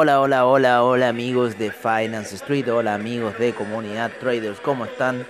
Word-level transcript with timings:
Hola, 0.00 0.20
hola, 0.20 0.46
hola, 0.46 0.84
hola, 0.84 1.08
amigos 1.08 1.58
de 1.58 1.72
Finance 1.72 2.36
Street, 2.36 2.68
hola 2.68 2.94
amigos 2.94 3.36
de 3.36 3.52
Comunidad 3.52 4.12
Traders, 4.20 4.60
¿cómo 4.60 4.84
están? 4.84 5.26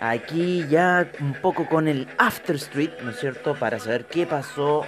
Aquí 0.00 0.66
ya 0.70 1.06
un 1.20 1.34
poco 1.34 1.66
con 1.66 1.86
el 1.86 2.08
After 2.16 2.56
Street, 2.56 2.92
¿no 3.02 3.10
es 3.10 3.20
cierto? 3.20 3.54
Para 3.54 3.78
saber 3.78 4.06
qué 4.06 4.24
pasó 4.24 4.86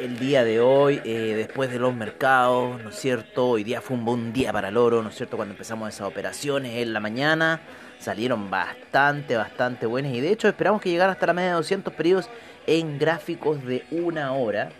el 0.00 0.18
día 0.18 0.42
de 0.42 0.58
hoy, 0.58 1.00
eh, 1.04 1.34
después 1.36 1.70
de 1.70 1.78
los 1.78 1.94
mercados, 1.94 2.82
¿no 2.82 2.88
es 2.90 2.96
cierto? 2.96 3.50
Hoy 3.50 3.62
día 3.62 3.80
fue 3.80 3.96
un 3.96 4.04
buen 4.04 4.32
día 4.32 4.52
para 4.52 4.70
el 4.70 4.76
oro, 4.76 5.04
¿no 5.04 5.10
es 5.10 5.14
cierto? 5.14 5.36
Cuando 5.36 5.52
empezamos 5.52 5.94
esas 5.94 6.08
operaciones 6.08 6.82
en 6.82 6.92
la 6.92 6.98
mañana, 6.98 7.60
salieron 8.00 8.50
bastante, 8.50 9.36
bastante 9.36 9.86
buenas 9.86 10.12
y 10.12 10.20
de 10.20 10.32
hecho 10.32 10.48
esperamos 10.48 10.82
que 10.82 10.90
llegara 10.90 11.12
hasta 11.12 11.28
la 11.28 11.32
media 11.32 11.50
de 11.50 11.56
200 11.58 11.94
periodos 11.94 12.28
en 12.66 12.98
gráficos 12.98 13.64
de 13.64 13.84
una 13.92 14.32
hora 14.32 14.70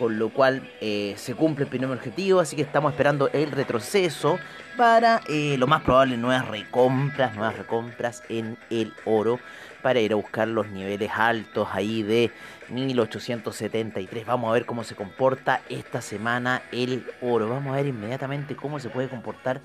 con 0.00 0.18
lo 0.18 0.30
cual 0.30 0.62
eh, 0.80 1.12
se 1.18 1.34
cumple 1.34 1.64
el 1.64 1.68
primer 1.68 1.90
objetivo, 1.90 2.40
así 2.40 2.56
que 2.56 2.62
estamos 2.62 2.92
esperando 2.92 3.28
el 3.34 3.50
retroceso 3.50 4.38
para 4.78 5.20
eh, 5.28 5.56
lo 5.58 5.66
más 5.66 5.82
probable 5.82 6.16
nuevas 6.16 6.48
recompras, 6.48 7.36
nuevas 7.36 7.58
recompras 7.58 8.22
en 8.30 8.56
el 8.70 8.94
oro 9.04 9.38
para 9.82 10.00
ir 10.00 10.12
a 10.12 10.16
buscar 10.16 10.48
los 10.48 10.68
niveles 10.68 11.10
altos 11.14 11.68
ahí 11.72 12.02
de 12.02 12.30
1873. 12.70 14.24
Vamos 14.24 14.48
a 14.48 14.54
ver 14.54 14.64
cómo 14.64 14.84
se 14.84 14.94
comporta 14.94 15.60
esta 15.68 16.00
semana 16.00 16.62
el 16.72 17.04
oro. 17.20 17.50
Vamos 17.50 17.74
a 17.74 17.76
ver 17.76 17.88
inmediatamente 17.88 18.56
cómo 18.56 18.80
se 18.80 18.88
puede 18.88 19.10
comportar 19.10 19.60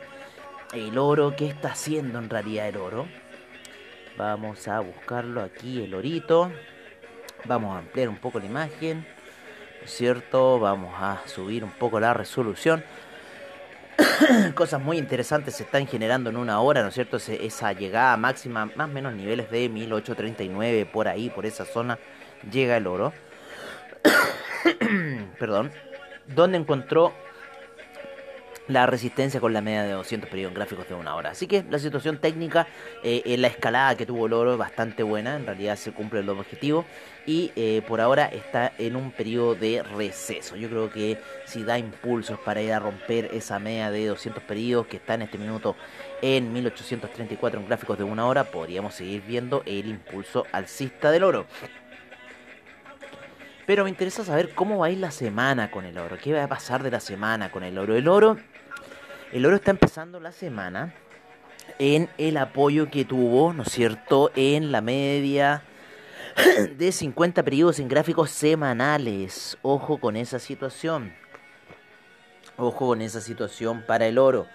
el 0.73 0.97
oro, 0.97 1.33
qué 1.37 1.47
está 1.47 1.69
haciendo 1.69 2.19
en 2.19 2.29
realidad 2.29 2.67
el 2.67 2.75
oro. 2.75 3.07
Vamos 4.17 4.67
a 4.67 4.81
buscarlo 4.81 5.41
aquí, 5.41 5.81
el 5.81 5.93
orito. 5.93 6.51
Vamos 7.45 7.73
a 7.73 7.79
ampliar 7.79 8.09
un 8.09 8.17
poco 8.17 8.39
la 8.39 8.47
imagen. 8.47 9.14
¿Cierto? 9.85 10.59
Vamos 10.59 10.93
a 10.99 11.21
subir 11.27 11.63
un 11.63 11.71
poco 11.71 11.99
la 11.99 12.13
resolución. 12.13 12.83
Cosas 14.55 14.81
muy 14.81 14.97
interesantes 14.97 15.55
se 15.55 15.63
están 15.63 15.87
generando 15.87 16.29
en 16.29 16.37
una 16.37 16.59
hora, 16.59 16.81
¿no 16.81 16.89
es 16.89 16.93
cierto? 16.93 17.17
Esa 17.17 17.73
llegada 17.73 18.15
máxima, 18.17 18.65
más 18.75 18.89
o 18.89 18.91
menos 18.91 19.13
niveles 19.13 19.49
de 19.51 19.69
1839, 19.69 20.85
por 20.85 21.07
ahí, 21.07 21.29
por 21.29 21.45
esa 21.45 21.65
zona, 21.65 21.97
llega 22.51 22.77
el 22.77 22.87
oro. 22.87 23.13
Perdón. 25.39 25.71
Donde 26.27 26.57
encontró 26.57 27.13
la 28.67 28.85
resistencia 28.85 29.39
con 29.39 29.53
la 29.53 29.61
media 29.61 29.83
de 29.83 29.91
200 29.91 30.29
periodos 30.29 30.51
en 30.51 30.55
gráficos 30.55 30.87
de 30.87 30.95
una 30.95 31.15
hora. 31.15 31.31
Así 31.31 31.47
que 31.47 31.63
la 31.69 31.79
situación 31.79 32.19
técnica 32.19 32.67
eh, 33.03 33.35
la 33.37 33.47
escalada 33.47 33.95
que 33.95 34.05
tuvo 34.05 34.25
el 34.25 34.33
oro 34.33 34.53
es 34.53 34.57
bastante 34.57 35.03
buena, 35.03 35.35
en 35.35 35.45
realidad 35.45 35.75
se 35.75 35.91
cumple 35.91 36.21
el 36.21 36.29
objetivo 36.29 36.85
y 37.25 37.51
eh, 37.55 37.81
por 37.87 38.01
ahora 38.01 38.25
está 38.25 38.71
en 38.77 38.95
un 38.95 39.11
periodo 39.11 39.55
de 39.55 39.83
receso. 39.83 40.55
Yo 40.55 40.69
creo 40.69 40.89
que 40.89 41.17
si 41.45 41.63
da 41.63 41.77
impulsos 41.77 42.39
para 42.39 42.61
ir 42.61 42.73
a 42.73 42.79
romper 42.79 43.29
esa 43.33 43.59
media 43.59 43.91
de 43.91 44.07
200 44.07 44.43
periodos 44.43 44.87
que 44.87 44.97
está 44.97 45.15
en 45.15 45.23
este 45.23 45.37
minuto 45.37 45.75
en 46.21 46.53
1834 46.53 47.59
en 47.59 47.67
gráficos 47.67 47.97
de 47.97 48.03
una 48.03 48.25
hora, 48.25 48.45
podríamos 48.45 48.95
seguir 48.95 49.21
viendo 49.21 49.63
el 49.65 49.87
impulso 49.87 50.45
alcista 50.51 51.11
del 51.11 51.23
oro. 51.23 51.45
Pero 53.65 53.83
me 53.83 53.89
interesa 53.89 54.23
saber 54.23 54.53
cómo 54.53 54.79
va 54.79 54.87
a 54.87 54.89
ir 54.91 54.99
la 54.99 55.09
semana 55.09 55.71
con 55.71 55.85
el 55.85 55.97
oro. 55.97 56.17
¿Qué 56.21 56.33
va 56.33 56.43
a 56.43 56.47
pasar 56.47 56.83
de 56.83 56.91
la 56.91 56.99
semana 56.99 57.49
con 57.49 57.63
el 57.63 57.77
oro? 57.79 57.95
El 57.95 58.07
oro 58.07 58.37
el 59.31 59.45
oro 59.45 59.55
está 59.55 59.71
empezando 59.71 60.19
la 60.19 60.31
semana 60.31 60.93
en 61.79 62.09
el 62.17 62.37
apoyo 62.37 62.89
que 62.89 63.05
tuvo, 63.05 63.53
¿no 63.53 63.63
es 63.63 63.71
cierto?, 63.71 64.31
en 64.35 64.71
la 64.71 64.81
media 64.81 65.63
de 66.77 66.91
50 66.91 67.43
periodos 67.43 67.79
en 67.79 67.87
gráficos 67.87 68.29
semanales. 68.29 69.57
Ojo 69.61 69.99
con 69.99 70.15
esa 70.15 70.39
situación. 70.39 71.13
Ojo 72.57 72.87
con 72.87 73.01
esa 73.01 73.21
situación 73.21 73.83
para 73.85 74.07
el 74.07 74.17
oro. 74.17 74.47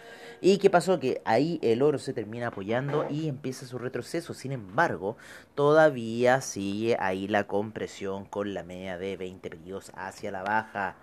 ¿Y 0.43 0.57
qué 0.57 0.71
pasó? 0.71 0.99
Que 0.99 1.21
ahí 1.27 1.59
el 1.63 1.83
oro 1.83 1.99
se 1.99 2.15
termina 2.15 2.47
apoyando 2.47 3.07
y 3.11 3.29
empieza 3.29 3.67
su 3.67 3.77
retroceso. 3.77 4.33
Sin 4.33 4.53
embargo, 4.53 5.19
todavía 5.55 6.41
sigue 6.41 6.97
ahí 6.99 7.29
la 7.29 7.45
compresión 7.45 8.25
con 8.25 8.55
la 8.55 8.63
media 8.63 8.97
de 8.97 9.19
20 9.19 9.51
periodos 9.51 9.93
hacia 9.95 10.31
la 10.31 10.43
baja. 10.43 10.97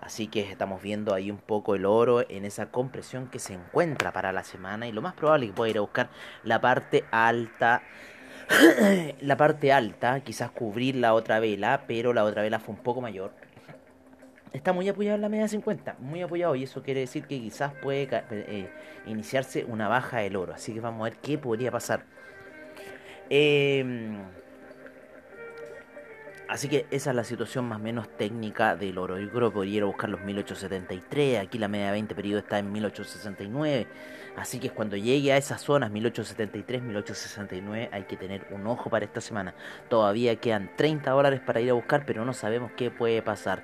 Así 0.00 0.28
que 0.28 0.40
estamos 0.40 0.82
viendo 0.82 1.14
ahí 1.14 1.30
un 1.30 1.38
poco 1.38 1.74
el 1.74 1.84
oro 1.84 2.24
en 2.28 2.44
esa 2.46 2.70
compresión 2.70 3.28
que 3.28 3.38
se 3.38 3.52
encuentra 3.52 4.12
para 4.12 4.32
la 4.32 4.44
semana 4.44 4.88
y 4.88 4.92
lo 4.92 5.02
más 5.02 5.14
probable 5.14 5.46
es 5.46 5.52
que 5.52 5.56
pueda 5.56 5.70
ir 5.70 5.78
a 5.78 5.82
buscar 5.82 6.08
la 6.42 6.60
parte 6.60 7.04
alta. 7.10 7.82
la 9.20 9.36
parte 9.36 9.72
alta, 9.72 10.20
quizás 10.20 10.50
cubrir 10.50 10.96
la 10.96 11.12
otra 11.14 11.38
vela, 11.38 11.84
pero 11.86 12.12
la 12.14 12.24
otra 12.24 12.42
vela 12.42 12.58
fue 12.58 12.74
un 12.74 12.82
poco 12.82 13.00
mayor. 13.00 13.32
Está 14.52 14.72
muy 14.72 14.88
apoyado 14.88 15.16
en 15.16 15.22
la 15.22 15.28
media 15.28 15.46
50, 15.46 15.96
muy 16.00 16.22
apoyado 16.22 16.56
y 16.56 16.64
eso 16.64 16.82
quiere 16.82 17.00
decir 17.00 17.26
que 17.26 17.38
quizás 17.38 17.72
puede 17.74 18.08
eh, 18.30 18.68
iniciarse 19.06 19.64
una 19.64 19.86
baja 19.86 20.18
del 20.20 20.34
oro. 20.34 20.54
Así 20.54 20.72
que 20.72 20.80
vamos 20.80 21.02
a 21.02 21.10
ver 21.10 21.18
qué 21.18 21.38
podría 21.38 21.70
pasar. 21.70 22.04
Eh, 23.28 23.84
Así 26.50 26.66
que 26.68 26.84
esa 26.90 27.10
es 27.10 27.16
la 27.16 27.22
situación 27.22 27.68
más 27.68 27.78
o 27.78 27.80
menos 27.80 28.08
técnica 28.16 28.74
del 28.74 28.98
oro. 28.98 29.20
Yo 29.20 29.30
creo 29.30 29.50
que 29.50 29.54
podría 29.54 29.76
ir 29.76 29.82
a 29.84 29.86
buscar 29.86 30.10
los 30.10 30.20
1873. 30.22 31.38
Aquí 31.38 31.58
la 31.58 31.68
media 31.68 31.86
de 31.86 31.92
20 31.92 32.12
periodos 32.16 32.42
está 32.42 32.58
en 32.58 32.72
1869. 32.72 33.86
Así 34.36 34.58
que 34.58 34.70
cuando 34.70 34.96
llegue 34.96 35.32
a 35.32 35.36
esas 35.36 35.62
zonas, 35.62 35.92
1873, 35.92 36.82
1869, 36.82 37.90
hay 37.92 38.02
que 38.02 38.16
tener 38.16 38.48
un 38.50 38.66
ojo 38.66 38.90
para 38.90 39.04
esta 39.04 39.20
semana. 39.20 39.54
Todavía 39.88 40.34
quedan 40.40 40.72
30 40.74 41.12
dólares 41.12 41.38
para 41.38 41.60
ir 41.60 41.70
a 41.70 41.74
buscar, 41.74 42.04
pero 42.04 42.24
no 42.24 42.32
sabemos 42.32 42.72
qué 42.76 42.90
puede 42.90 43.22
pasar. 43.22 43.62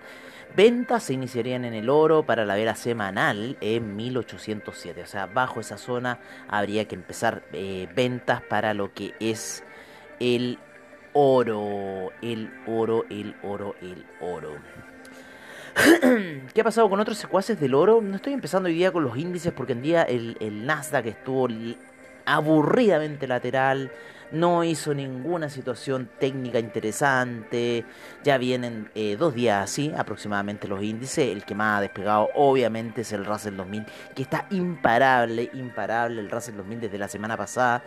Ventas 0.54 1.02
se 1.02 1.14
iniciarían 1.14 1.64
en 1.64 1.74
el 1.74 1.90
oro 1.90 2.24
para 2.24 2.44
la 2.44 2.54
vela 2.54 2.76
semanal 2.76 3.56
en 3.60 3.96
1807. 3.96 5.02
O 5.02 5.06
sea, 5.06 5.26
bajo 5.26 5.58
esa 5.58 5.76
zona 5.76 6.20
habría 6.46 6.84
que 6.84 6.94
empezar 6.94 7.42
eh, 7.52 7.88
ventas 7.96 8.42
para 8.42 8.74
lo 8.74 8.94
que 8.94 9.12
es 9.18 9.64
el 10.20 10.60
oro, 11.18 12.12
el 12.20 12.50
oro, 12.66 13.06
el 13.08 13.34
oro, 13.42 13.74
el 13.80 14.04
oro. 14.20 14.56
¿Qué 16.54 16.60
ha 16.60 16.64
pasado 16.64 16.90
con 16.90 17.00
otros 17.00 17.16
secuaces 17.16 17.58
del 17.58 17.74
oro? 17.74 18.02
No 18.02 18.16
estoy 18.16 18.34
empezando 18.34 18.66
hoy 18.66 18.74
día 18.74 18.92
con 18.92 19.02
los 19.02 19.16
índices 19.16 19.50
porque 19.54 19.72
en 19.72 19.80
día 19.80 20.02
el, 20.02 20.36
el 20.40 20.66
Nasdaq 20.66 21.06
estuvo 21.06 21.48
aburridamente 22.26 23.26
lateral 23.26 23.90
no 24.32 24.64
hizo 24.64 24.94
ninguna 24.94 25.48
situación 25.48 26.08
técnica 26.18 26.58
interesante. 26.58 27.84
Ya 28.24 28.38
vienen 28.38 28.90
eh, 28.94 29.16
dos 29.16 29.34
días 29.34 29.62
así 29.62 29.92
aproximadamente 29.96 30.68
los 30.68 30.82
índices. 30.82 31.30
El 31.30 31.44
que 31.44 31.54
más 31.54 31.78
ha 31.78 31.80
despegado 31.82 32.28
obviamente 32.34 33.02
es 33.02 33.12
el 33.12 33.24
Russell 33.24 33.56
2000, 33.56 33.86
que 34.14 34.22
está 34.22 34.46
imparable, 34.50 35.50
imparable 35.54 36.20
el 36.20 36.30
Russell 36.30 36.56
2000 36.56 36.80
desde 36.80 36.98
la 36.98 37.08
semana 37.08 37.36
pasada. 37.36 37.82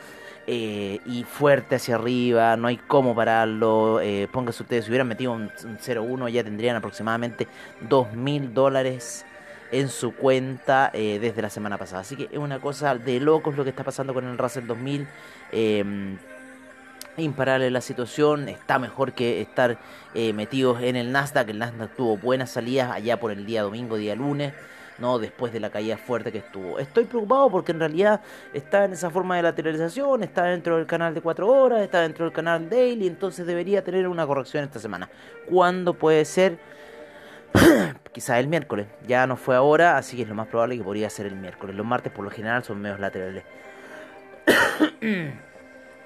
Eh, 0.47 0.99
y 1.05 1.23
fuerte 1.25 1.75
hacia 1.75 1.95
arriba, 1.95 2.55
no 2.57 2.67
hay 2.67 2.77
cómo 2.77 3.13
pararlo. 3.13 3.99
Eh, 4.01 4.27
ustedes, 4.33 4.85
si 4.85 4.89
hubieran 4.91 5.07
metido 5.07 5.33
un, 5.33 5.51
un 5.63 5.77
0,1 5.77 6.29
ya 6.29 6.43
tendrían 6.43 6.75
aproximadamente 6.75 7.47
2.000 7.87 8.53
dólares 8.53 9.25
en 9.71 9.89
su 9.89 10.13
cuenta 10.15 10.89
eh, 10.93 11.19
desde 11.19 11.41
la 11.41 11.49
semana 11.49 11.77
pasada. 11.77 12.01
Así 12.01 12.15
que 12.15 12.29
es 12.31 12.37
una 12.37 12.59
cosa 12.59 12.95
de 12.95 13.19
locos 13.19 13.55
lo 13.55 13.63
que 13.63 13.69
está 13.69 13.83
pasando 13.83 14.13
con 14.13 14.25
el 14.25 14.37
Russell 14.37 14.65
2000. 14.65 15.07
Eh, 15.51 16.17
imparable 17.17 17.69
la 17.69 17.81
situación, 17.81 18.49
está 18.49 18.79
mejor 18.79 19.13
que 19.13 19.41
estar 19.41 19.77
eh, 20.13 20.33
metidos 20.33 20.81
en 20.81 20.95
el 20.95 21.11
Nasdaq. 21.11 21.49
El 21.49 21.59
Nasdaq 21.59 21.95
tuvo 21.95 22.17
buenas 22.17 22.51
salidas 22.51 22.91
allá 22.91 23.19
por 23.19 23.31
el 23.31 23.45
día 23.45 23.63
domingo, 23.63 23.97
día 23.97 24.15
lunes. 24.15 24.53
¿no? 24.97 25.17
después 25.17 25.53
de 25.53 25.61
la 25.61 25.69
caída 25.69 25.97
fuerte 25.97 26.29
que 26.29 26.39
estuvo. 26.39 26.77
Estoy 26.77 27.05
preocupado 27.05 27.49
porque 27.49 27.71
en 27.71 27.79
realidad 27.79 28.19
está 28.53 28.83
en 28.83 28.91
esa 28.91 29.09
forma 29.09 29.37
de 29.37 29.43
lateralización, 29.43 30.23
está 30.23 30.43
dentro 30.43 30.75
del 30.75 30.85
canal 30.85 31.13
de 31.13 31.21
4 31.21 31.47
horas, 31.47 31.81
está 31.83 32.01
dentro 32.01 32.25
del 32.25 32.33
canal 32.33 32.69
daily, 32.69 33.07
entonces 33.07 33.47
debería 33.47 33.81
tener 33.81 34.09
una 34.09 34.27
corrección 34.27 34.65
esta 34.65 34.77
semana. 34.77 35.09
¿Cuándo 35.49 35.93
puede 35.93 36.25
ser? 36.25 36.57
quizás 38.13 38.39
el 38.39 38.47
miércoles. 38.47 38.87
Ya 39.07 39.27
no 39.27 39.35
fue 39.35 39.55
ahora, 39.55 39.97
así 39.97 40.17
que 40.17 40.23
es 40.23 40.29
lo 40.29 40.35
más 40.35 40.47
probable 40.47 40.77
que 40.77 40.83
podría 40.83 41.09
ser 41.09 41.25
el 41.25 41.35
miércoles. 41.35 41.75
Los 41.75 41.85
martes 41.85 42.11
por 42.11 42.23
lo 42.25 42.31
general 42.31 42.63
son 42.63 42.81
medios 42.81 42.99
laterales. 42.99 43.43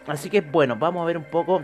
Así 0.07 0.29
que 0.29 0.41
bueno, 0.41 0.75
vamos 0.75 1.01
a 1.01 1.05
ver 1.05 1.17
un 1.17 1.23
poco 1.23 1.61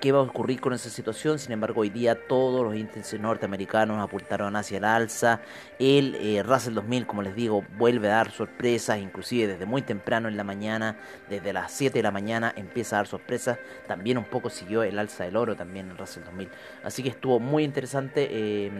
qué 0.00 0.12
va 0.12 0.20
a 0.20 0.22
ocurrir 0.22 0.60
con 0.60 0.72
esa 0.72 0.90
situación. 0.90 1.38
Sin 1.38 1.52
embargo, 1.52 1.80
hoy 1.80 1.90
día 1.90 2.26
todos 2.26 2.64
los 2.64 2.74
índices 2.74 3.20
norteamericanos 3.20 3.98
apuntaron 3.98 4.56
hacia 4.56 4.78
el 4.78 4.84
alza. 4.84 5.40
El 5.78 6.14
eh, 6.16 6.42
Russell 6.42 6.74
2000, 6.74 7.06
como 7.06 7.22
les 7.22 7.34
digo, 7.34 7.64
vuelve 7.76 8.08
a 8.08 8.16
dar 8.16 8.30
sorpresas, 8.30 8.98
inclusive 8.98 9.46
desde 9.46 9.66
muy 9.66 9.82
temprano 9.82 10.28
en 10.28 10.36
la 10.36 10.44
mañana, 10.44 10.96
desde 11.28 11.52
las 11.52 11.72
7 11.72 11.98
de 11.98 12.02
la 12.02 12.10
mañana 12.10 12.52
empieza 12.56 12.96
a 12.96 12.98
dar 13.00 13.06
sorpresas. 13.06 13.58
También 13.86 14.18
un 14.18 14.24
poco 14.24 14.50
siguió 14.50 14.82
el 14.82 14.98
alza 14.98 15.24
del 15.24 15.36
oro, 15.36 15.56
también 15.56 15.90
el 15.90 15.98
Russell 15.98 16.24
2000. 16.24 16.48
Así 16.84 17.02
que 17.02 17.08
estuvo 17.08 17.40
muy 17.40 17.64
interesante 17.64 18.28
eh, 18.30 18.70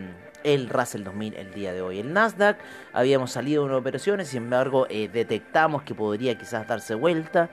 el 0.44 0.68
Russell 0.68 1.02
2000 1.02 1.34
el 1.34 1.52
día 1.52 1.72
de 1.72 1.82
hoy. 1.82 2.00
El 2.00 2.12
Nasdaq, 2.12 2.58
habíamos 2.92 3.32
salido 3.32 3.62
de 3.62 3.70
unas 3.70 3.80
operaciones, 3.80 4.28
sin 4.28 4.44
embargo, 4.44 4.86
eh, 4.88 5.08
detectamos 5.12 5.82
que 5.82 5.94
podría 5.94 6.36
quizás 6.38 6.66
darse 6.66 6.94
vuelta. 6.94 7.50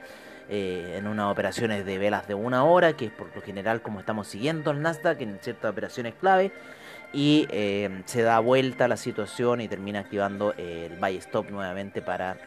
Eh, 0.49 0.95
en 0.97 1.07
unas 1.07 1.31
operaciones 1.31 1.85
de 1.85 1.97
velas 1.97 2.27
de 2.27 2.33
una 2.33 2.65
hora, 2.65 2.93
que 2.93 3.05
es 3.05 3.11
por 3.11 3.33
lo 3.33 3.41
general 3.41 3.81
como 3.81 3.99
estamos 3.99 4.27
siguiendo 4.27 4.71
el 4.71 4.81
Nasdaq 4.81 5.21
en 5.21 5.39
ciertas 5.41 5.71
operaciones 5.71 6.13
clave. 6.19 6.51
Y 7.13 7.47
eh, 7.51 8.01
se 8.05 8.23
da 8.23 8.39
vuelta 8.39 8.87
la 8.87 8.97
situación 8.97 9.61
y 9.61 9.67
termina 9.67 9.99
activando 9.99 10.53
el 10.57 10.95
buy 10.97 11.17
stop 11.17 11.49
nuevamente 11.49 12.01
para 12.01 12.37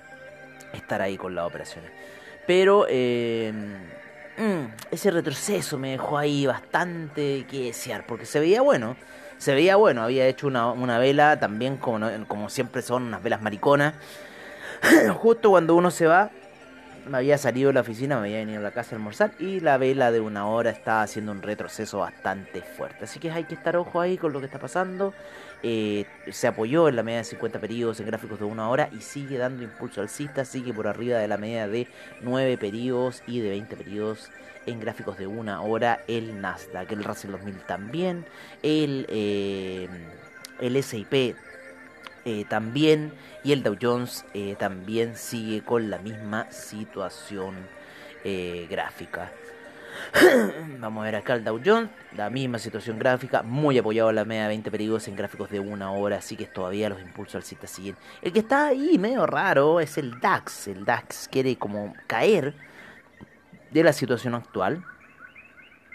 estar 0.72 1.00
ahí 1.00 1.16
con 1.16 1.34
las 1.34 1.46
operaciones. 1.46 1.90
Pero 2.46 2.86
eh, 2.88 3.52
mm, 4.36 4.92
ese 4.92 5.10
retroceso 5.10 5.78
me 5.78 5.92
dejó 5.92 6.18
ahí 6.18 6.46
bastante 6.46 7.46
que 7.48 7.66
desear, 7.66 8.06
porque 8.06 8.26
se 8.26 8.40
veía 8.40 8.60
bueno. 8.60 8.96
Se 9.38 9.54
veía 9.54 9.76
bueno, 9.76 10.02
había 10.02 10.26
hecho 10.26 10.46
una, 10.46 10.70
una 10.70 10.98
vela 10.98 11.38
también 11.38 11.76
como, 11.76 12.08
como 12.26 12.48
siempre 12.48 12.82
son 12.82 13.04
unas 13.04 13.22
velas 13.22 13.42
mariconas. 13.42 13.94
Justo 15.14 15.50
cuando 15.50 15.74
uno 15.74 15.90
se 15.90 16.06
va, 16.06 16.30
me 17.08 17.18
había 17.18 17.38
salido 17.38 17.68
de 17.68 17.74
la 17.74 17.80
oficina, 17.80 18.16
me 18.16 18.28
había 18.28 18.38
venido 18.38 18.58
a 18.58 18.62
la 18.62 18.70
casa 18.72 18.94
a 18.94 18.98
almorzar 18.98 19.32
y 19.38 19.60
la 19.60 19.78
vela 19.78 20.10
de 20.10 20.20
una 20.20 20.46
hora 20.46 20.70
estaba 20.70 21.02
haciendo 21.02 21.32
un 21.32 21.42
retroceso 21.42 21.98
bastante 21.98 22.62
fuerte. 22.62 23.04
Así 23.04 23.20
que 23.20 23.30
hay 23.30 23.44
que 23.44 23.54
estar 23.54 23.76
ojo 23.76 24.00
ahí 24.00 24.16
con 24.16 24.32
lo 24.32 24.40
que 24.40 24.46
está 24.46 24.58
pasando. 24.58 25.14
Eh, 25.62 26.04
se 26.30 26.46
apoyó 26.46 26.88
en 26.88 26.96
la 26.96 27.02
media 27.02 27.18
de 27.18 27.24
50 27.24 27.60
periodos 27.60 28.00
en 28.00 28.06
gráficos 28.06 28.38
de 28.38 28.44
una 28.44 28.68
hora 28.68 28.88
y 28.92 29.00
sigue 29.00 29.38
dando 29.38 29.62
impulso 29.62 30.00
alcista, 30.00 30.44
sigue 30.44 30.72
por 30.72 30.86
arriba 30.86 31.18
de 31.18 31.28
la 31.28 31.38
media 31.38 31.68
de 31.68 31.88
9 32.22 32.58
periodos 32.58 33.22
y 33.26 33.40
de 33.40 33.50
20 33.50 33.76
periodos 33.76 34.30
en 34.66 34.80
gráficos 34.80 35.16
de 35.16 35.26
una 35.26 35.62
hora 35.62 36.00
el 36.08 36.40
Nasdaq, 36.40 36.90
el 36.92 37.04
Russell 37.04 37.30
2000 37.30 37.54
también, 37.60 38.26
el, 38.62 39.06
eh, 39.08 39.88
el 40.60 40.82
SIP 40.82 41.36
eh, 42.26 42.44
también 42.48 43.12
y 43.44 43.52
el 43.52 43.62
Dow 43.62 43.76
Jones 43.80 44.24
eh, 44.34 44.56
también 44.58 45.16
sigue 45.16 45.62
con 45.62 45.90
la 45.90 45.98
misma 45.98 46.50
situación 46.50 47.54
eh, 48.24 48.66
gráfica. 48.68 49.30
Vamos 50.80 51.02
a 51.02 51.04
ver 51.04 51.14
acá 51.14 51.34
el 51.34 51.44
Dow 51.44 51.60
Jones, 51.64 51.88
la 52.16 52.28
misma 52.28 52.58
situación 52.58 52.98
gráfica, 52.98 53.44
muy 53.44 53.78
apoyado 53.78 54.10
en 54.10 54.16
la 54.16 54.24
media 54.24 54.42
de 54.42 54.48
20 54.48 54.72
periodos 54.72 55.06
en 55.06 55.14
gráficos 55.14 55.50
de 55.50 55.60
una 55.60 55.92
hora, 55.92 56.16
así 56.16 56.36
que 56.36 56.46
todavía 56.46 56.88
los 56.88 57.00
impulsos 57.00 57.36
alcistas 57.36 57.70
siguen. 57.70 57.94
El 58.20 58.32
que 58.32 58.40
está 58.40 58.66
ahí 58.66 58.98
medio 58.98 59.24
raro 59.24 59.78
es 59.78 59.96
el 59.96 60.18
DAX, 60.18 60.66
el 60.66 60.84
DAX 60.84 61.28
quiere 61.28 61.54
como 61.54 61.94
caer 62.08 62.54
de 63.70 63.84
la 63.84 63.92
situación 63.92 64.34
actual, 64.34 64.84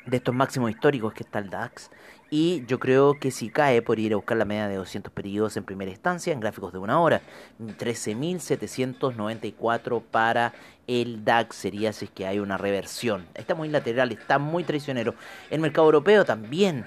de 0.06 0.16
estos 0.16 0.34
máximos 0.34 0.72
históricos 0.72 1.14
que 1.14 1.24
está 1.24 1.40
el 1.40 1.50
DAX, 1.50 1.92
y 2.34 2.64
yo 2.66 2.80
creo 2.80 3.20
que 3.20 3.30
si 3.30 3.50
cae 3.50 3.82
por 3.82 4.00
ir 4.00 4.14
a 4.14 4.16
buscar 4.16 4.38
la 4.38 4.46
media 4.46 4.70
de 4.70 4.78
200 4.78 5.12
periodos 5.12 5.58
en 5.58 5.66
primera 5.66 5.92
instancia 5.92 6.32
en 6.32 6.40
gráficos 6.40 6.72
de 6.72 6.80
una 6.80 7.02
hora. 7.02 7.20
13.794 7.60 10.02
para 10.10 10.54
el 10.88 11.26
DAX 11.26 11.58
sería 11.58 11.92
si 11.92 12.06
es 12.06 12.12
que 12.12 12.26
hay 12.26 12.40
una 12.40 12.56
reversión. 12.58 13.28
Está 13.34 13.54
muy 13.54 13.68
lateral, 13.68 14.14
está 14.14 14.40
muy 14.40 14.64
traicionero. 14.64 15.14
El 15.50 15.60
mercado 15.60 15.88
europeo 15.88 16.24
también. 16.24 16.86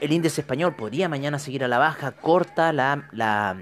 El 0.00 0.12
índice 0.12 0.40
español 0.40 0.74
podría 0.74 1.08
mañana 1.08 1.38
seguir 1.38 1.62
a 1.62 1.68
la 1.68 1.78
baja, 1.78 2.10
corta 2.10 2.72
la, 2.72 3.08
la, 3.12 3.56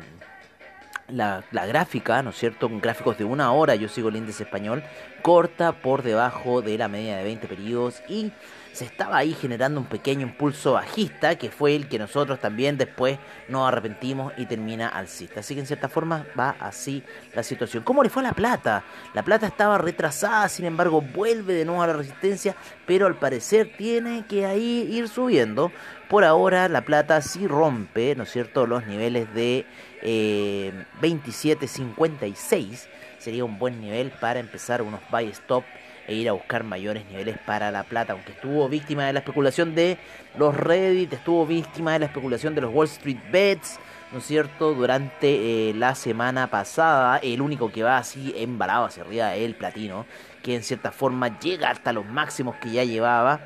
la, 1.08 1.44
la, 1.50 1.66
gráfica, 1.66 2.22
¿no 2.22 2.30
es 2.30 2.36
cierto? 2.36 2.70
Con 2.70 2.80
gráficos 2.80 3.18
de 3.18 3.24
una 3.24 3.52
hora, 3.52 3.74
yo 3.74 3.88
sigo 3.88 4.08
el 4.08 4.16
índice 4.16 4.44
español, 4.44 4.82
corta 5.20 5.72
por 5.72 6.02
debajo 6.02 6.62
de 6.62 6.78
la 6.78 6.88
media 6.88 7.18
de 7.18 7.24
20 7.24 7.48
periodos 7.48 8.02
y 8.08 8.32
se 8.80 8.86
estaba 8.86 9.18
ahí 9.18 9.34
generando 9.34 9.78
un 9.78 9.84
pequeño 9.84 10.22
impulso 10.22 10.72
bajista 10.72 11.36
que 11.36 11.50
fue 11.50 11.76
el 11.76 11.86
que 11.86 11.98
nosotros 11.98 12.40
también 12.40 12.78
después 12.78 13.18
nos 13.46 13.68
arrepentimos 13.68 14.32
y 14.38 14.46
termina 14.46 14.88
alcista. 14.88 15.40
Así 15.40 15.52
que 15.52 15.60
en 15.60 15.66
cierta 15.66 15.90
forma 15.90 16.24
va 16.38 16.56
así 16.58 17.02
la 17.34 17.42
situación. 17.42 17.82
¿Cómo 17.84 18.02
le 18.02 18.08
fue 18.08 18.22
a 18.22 18.28
la 18.28 18.32
plata? 18.32 18.82
La 19.12 19.22
plata 19.22 19.46
estaba 19.46 19.76
retrasada, 19.76 20.48
sin 20.48 20.64
embargo 20.64 21.02
vuelve 21.02 21.52
de 21.52 21.66
nuevo 21.66 21.82
a 21.82 21.88
la 21.88 21.92
resistencia, 21.92 22.56
pero 22.86 23.06
al 23.06 23.16
parecer 23.16 23.70
tiene 23.76 24.24
que 24.26 24.46
ahí 24.46 24.88
ir 24.90 25.08
subiendo. 25.08 25.70
Por 26.08 26.24
ahora 26.24 26.66
la 26.70 26.80
plata 26.80 27.20
sí 27.20 27.46
rompe, 27.46 28.14
¿no 28.16 28.22
es 28.22 28.30
cierto?, 28.30 28.66
los 28.66 28.86
niveles 28.86 29.30
de 29.34 29.66
eh, 30.00 30.72
27.56. 31.02 32.86
Sería 33.18 33.44
un 33.44 33.58
buen 33.58 33.78
nivel 33.78 34.10
para 34.10 34.40
empezar 34.40 34.80
unos 34.80 35.00
buy 35.10 35.26
stop 35.26 35.64
e 36.10 36.14
ir 36.14 36.28
a 36.28 36.32
buscar 36.32 36.64
mayores 36.64 37.06
niveles 37.06 37.38
para 37.46 37.70
la 37.70 37.84
plata, 37.84 38.14
aunque 38.14 38.32
estuvo 38.32 38.68
víctima 38.68 39.06
de 39.06 39.12
la 39.12 39.20
especulación 39.20 39.76
de 39.76 39.96
los 40.36 40.56
Reddit, 40.56 41.12
estuvo 41.12 41.46
víctima 41.46 41.92
de 41.92 42.00
la 42.00 42.06
especulación 42.06 42.54
de 42.56 42.62
los 42.62 42.74
Wall 42.74 42.88
Street 42.88 43.20
Bets, 43.30 43.78
¿no 44.10 44.18
es 44.18 44.26
cierto? 44.26 44.74
Durante 44.74 45.70
eh, 45.70 45.74
la 45.74 45.94
semana 45.94 46.48
pasada, 46.48 47.18
el 47.18 47.40
único 47.40 47.70
que 47.70 47.84
va 47.84 47.98
así 47.98 48.34
embalado 48.36 48.86
hacia 48.86 49.04
arriba 49.04 49.36
es 49.36 49.44
el 49.44 49.54
platino, 49.54 50.04
que 50.42 50.56
en 50.56 50.64
cierta 50.64 50.90
forma 50.90 51.38
llega 51.38 51.70
hasta 51.70 51.92
los 51.92 52.04
máximos 52.04 52.56
que 52.56 52.72
ya 52.72 52.82
llevaba 52.82 53.40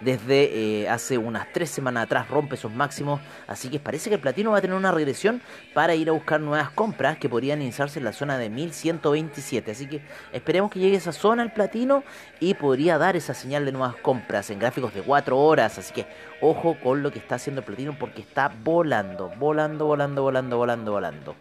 desde 0.00 0.82
eh, 0.82 0.88
hace 0.88 1.18
unas 1.18 1.52
tres 1.52 1.70
semanas 1.70 2.04
atrás 2.04 2.28
rompe 2.28 2.54
esos 2.54 2.72
máximos, 2.72 3.20
así 3.46 3.68
que 3.68 3.80
parece 3.80 4.10
que 4.10 4.16
el 4.16 4.20
platino 4.20 4.52
va 4.52 4.58
a 4.58 4.60
tener 4.60 4.76
una 4.76 4.92
regresión 4.92 5.40
para 5.74 5.94
ir 5.94 6.08
a 6.08 6.12
buscar 6.12 6.40
nuevas 6.40 6.70
compras 6.70 7.18
que 7.18 7.28
podrían 7.28 7.62
iniciarse 7.62 7.98
en 7.98 8.04
la 8.04 8.12
zona 8.12 8.38
de 8.38 8.50
1127, 8.50 9.70
así 9.70 9.86
que 9.86 10.02
esperemos 10.32 10.70
que 10.70 10.78
llegue 10.78 10.96
esa 10.96 11.12
zona 11.12 11.42
el 11.42 11.52
platino 11.52 12.04
y 12.40 12.54
podría 12.54 12.98
dar 12.98 13.16
esa 13.16 13.34
señal 13.34 13.64
de 13.64 13.72
nuevas 13.72 13.96
compras 13.96 14.50
en 14.50 14.58
gráficos 14.58 14.94
de 14.94 15.02
4 15.02 15.38
horas, 15.38 15.78
así 15.78 15.92
que 15.92 16.06
ojo 16.40 16.76
con 16.82 17.02
lo 17.02 17.10
que 17.10 17.18
está 17.18 17.36
haciendo 17.36 17.60
el 17.60 17.64
platino 17.64 17.96
porque 17.98 18.22
está 18.22 18.52
volando, 18.62 19.30
volando, 19.38 19.86
volando, 19.86 20.22
volando, 20.22 20.56
volando, 20.56 20.92
volando. 20.92 21.36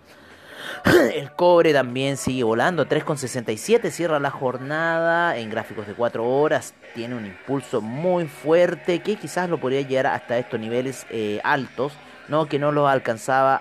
El 1.13 1.31
cobre 1.31 1.73
también 1.73 2.17
sigue 2.17 2.43
volando, 2.43 2.87
3,67 2.87 3.89
cierra 3.91 4.19
la 4.19 4.31
jornada 4.31 5.37
en 5.37 5.49
gráficos 5.49 5.87
de 5.87 5.93
4 5.93 6.23
horas, 6.25 6.73
tiene 6.95 7.15
un 7.15 7.25
impulso 7.25 7.81
muy 7.81 8.27
fuerte 8.27 8.99
que 8.99 9.15
quizás 9.15 9.49
lo 9.49 9.59
podría 9.59 9.81
llegar 9.81 10.07
hasta 10.07 10.37
estos 10.37 10.59
niveles 10.59 11.05
eh, 11.09 11.39
altos, 11.43 11.93
no 12.27 12.45
que 12.47 12.59
no 12.59 12.71
lo 12.71 12.87
alcanzaba 12.87 13.59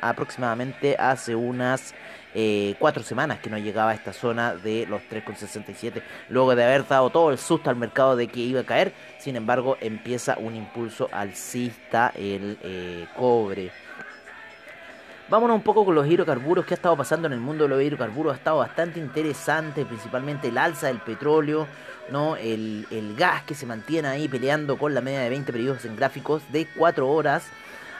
aproximadamente 0.00 0.96
hace 0.98 1.34
unas 1.34 1.94
eh, 2.34 2.76
semanas 3.02 3.38
que 3.38 3.50
no 3.50 3.58
llegaba 3.58 3.92
a 3.92 3.94
esta 3.94 4.12
zona 4.12 4.54
de 4.54 4.86
los 4.86 5.02
3,67 5.02 6.02
luego 6.28 6.54
de 6.54 6.64
haber 6.64 6.86
dado 6.86 7.10
todo 7.10 7.30
el 7.30 7.38
susto 7.38 7.70
al 7.70 7.76
mercado 7.76 8.16
de 8.16 8.28
que 8.28 8.40
iba 8.40 8.60
a 8.60 8.64
caer 8.64 8.92
sin 9.18 9.36
embargo 9.36 9.76
empieza 9.80 10.36
un 10.38 10.56
impulso 10.56 11.08
alcista 11.12 12.12
el 12.16 12.58
eh, 12.62 13.06
cobre 13.16 13.70
Vámonos 15.30 15.56
un 15.56 15.62
poco 15.62 15.86
con 15.86 15.94
los 15.94 16.06
hidrocarburos. 16.06 16.66
¿Qué 16.66 16.74
ha 16.74 16.76
estado 16.76 16.98
pasando 16.98 17.26
en 17.26 17.32
el 17.32 17.40
mundo 17.40 17.64
de 17.64 17.70
los 17.70 17.82
hidrocarburos? 17.82 18.34
Ha 18.34 18.36
estado 18.36 18.58
bastante 18.58 19.00
interesante, 19.00 19.86
principalmente 19.86 20.48
el 20.48 20.58
alza 20.58 20.88
del 20.88 20.98
petróleo, 20.98 21.66
¿no? 22.10 22.36
El, 22.36 22.86
el 22.90 23.16
gas 23.16 23.42
que 23.44 23.54
se 23.54 23.64
mantiene 23.64 24.08
ahí 24.08 24.28
peleando 24.28 24.76
con 24.76 24.92
la 24.92 25.00
media 25.00 25.20
de 25.20 25.30
20 25.30 25.50
periodos 25.50 25.84
en 25.86 25.96
gráficos 25.96 26.42
de 26.52 26.66
4 26.76 27.08
horas. 27.08 27.48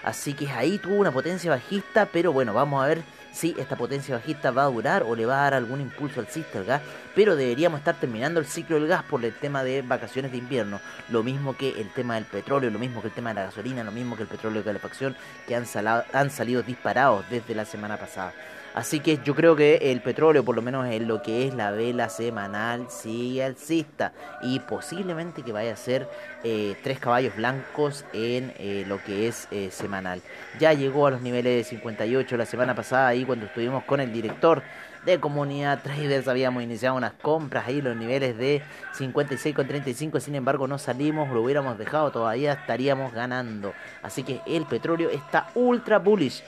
Así 0.02 0.35
que 0.35 0.50
ahí 0.50 0.76
tuvo 0.76 0.97
una 0.97 1.12
potencia 1.12 1.50
bajista, 1.50 2.07
pero 2.12 2.31
bueno, 2.31 2.52
vamos 2.52 2.85
a 2.85 2.88
ver 2.88 3.02
si 3.35 3.55
esta 3.59 3.76
potencia 3.76 4.14
bajista 4.14 4.53
va 4.53 4.62
a 4.62 4.71
durar 4.71 5.03
o 5.03 5.17
le 5.17 5.26
va 5.26 5.41
a 5.41 5.43
dar 5.45 5.55
algún 5.55 5.81
impulso 5.81 6.21
al 6.21 6.29
al 6.55 6.64
gas, 6.64 6.83
pero 7.14 7.35
deberíamos 7.35 7.81
estar 7.81 7.97
terminando 7.97 8.38
el 8.38 8.47
ciclo 8.47 8.76
del 8.76 8.87
gas 8.87 9.03
por 9.03 9.25
el 9.25 9.35
tema 9.35 9.64
de 9.64 9.83
vacaciones 9.83 10.31
de 10.31 10.38
invierno, 10.38 10.81
lo 11.09 11.23
mismo 11.23 11.57
que 11.57 11.81
el 11.81 11.91
tema 11.91 12.14
del 12.14 12.25
petróleo, 12.25 12.71
lo 12.71 12.79
mismo 12.79 13.03
que 13.03 13.09
el 13.09 13.14
tema 13.14 13.31
de 13.31 13.35
la 13.35 13.47
gasolina, 13.47 13.83
lo 13.83 13.93
mismo 13.93 14.17
que 14.17 14.23
el 14.23 14.29
petróleo 14.29 14.61
de 14.61 14.64
calefacción, 14.64 15.17
que 15.47 15.57
han, 15.57 15.64
han 16.12 16.31
salido 16.31 16.62
disparados 16.62 17.29
desde 17.29 17.55
la 17.55 17.64
semana 17.64 17.97
pasada. 17.97 18.33
Así 18.75 18.99
que 18.99 19.21
yo 19.25 19.37
creo 19.37 19.54
que 19.54 19.76
el 19.93 20.02
petróleo, 20.02 20.45
por 20.45 20.57
lo 20.57 20.61
menos 20.62 20.85
en 20.88 21.07
lo 21.07 21.23
que 21.23 21.47
es 21.47 21.54
la 21.54 21.71
vela 21.71 22.09
semanal, 22.09 22.87
sigue 22.90 23.45
alcista. 23.45 24.12
Y 24.43 24.59
posiblemente 24.59 25.43
que 25.43 25.52
vaya 25.52 25.73
a 25.73 25.76
ser 25.76 26.09
eh, 26.43 26.76
tres 26.83 26.99
caballos 26.99 27.37
blancos 27.37 28.04
en 28.12 28.52
eh, 28.59 28.85
lo 28.88 28.99
que 29.04 29.28
es 29.28 29.47
eh, 29.52 29.71
semanal. 29.71 30.23
Ya 30.59 30.73
llegó 30.73 31.07
a 31.07 31.12
los 31.12 31.23
niveles 31.23 31.57
de 31.57 31.62
58 31.62 32.37
la 32.37 32.47
semana 32.47 32.75
pasada, 32.75 33.07
ahí 33.07 33.25
cuando 33.25 33.47
estuvimos 33.47 33.85
con 33.85 34.00
el 34.00 34.12
director 34.12 34.64
de 35.07 35.21
comunidad 35.21 35.81
traders 35.83 36.26
habíamos 36.26 36.62
iniciado 36.62 36.97
unas 36.97 37.12
compras 37.12 37.69
ahí 37.69 37.83
los 37.83 37.95
niveles 37.95 38.38
de 38.38 38.62
56,35 38.99 40.19
sin 40.19 40.35
embargo 40.35 40.66
no 40.66 40.78
salimos 40.78 41.28
lo 41.28 41.43
hubiéramos 41.43 41.76
dejado 41.76 42.11
todavía 42.11 42.54
estaríamos 42.54 43.12
ganando 43.12 43.75
así 44.02 44.23
que 44.23 44.40
el 44.47 44.64
petróleo 44.64 45.11
está 45.11 45.50
ultra 45.54 45.99
bullish 45.99 46.43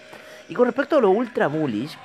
y 0.48 0.54
con 0.54 0.64
respecto 0.64 0.96
a 0.96 1.00
lo 1.02 1.10
ultra 1.10 1.48
bullish 1.48 1.98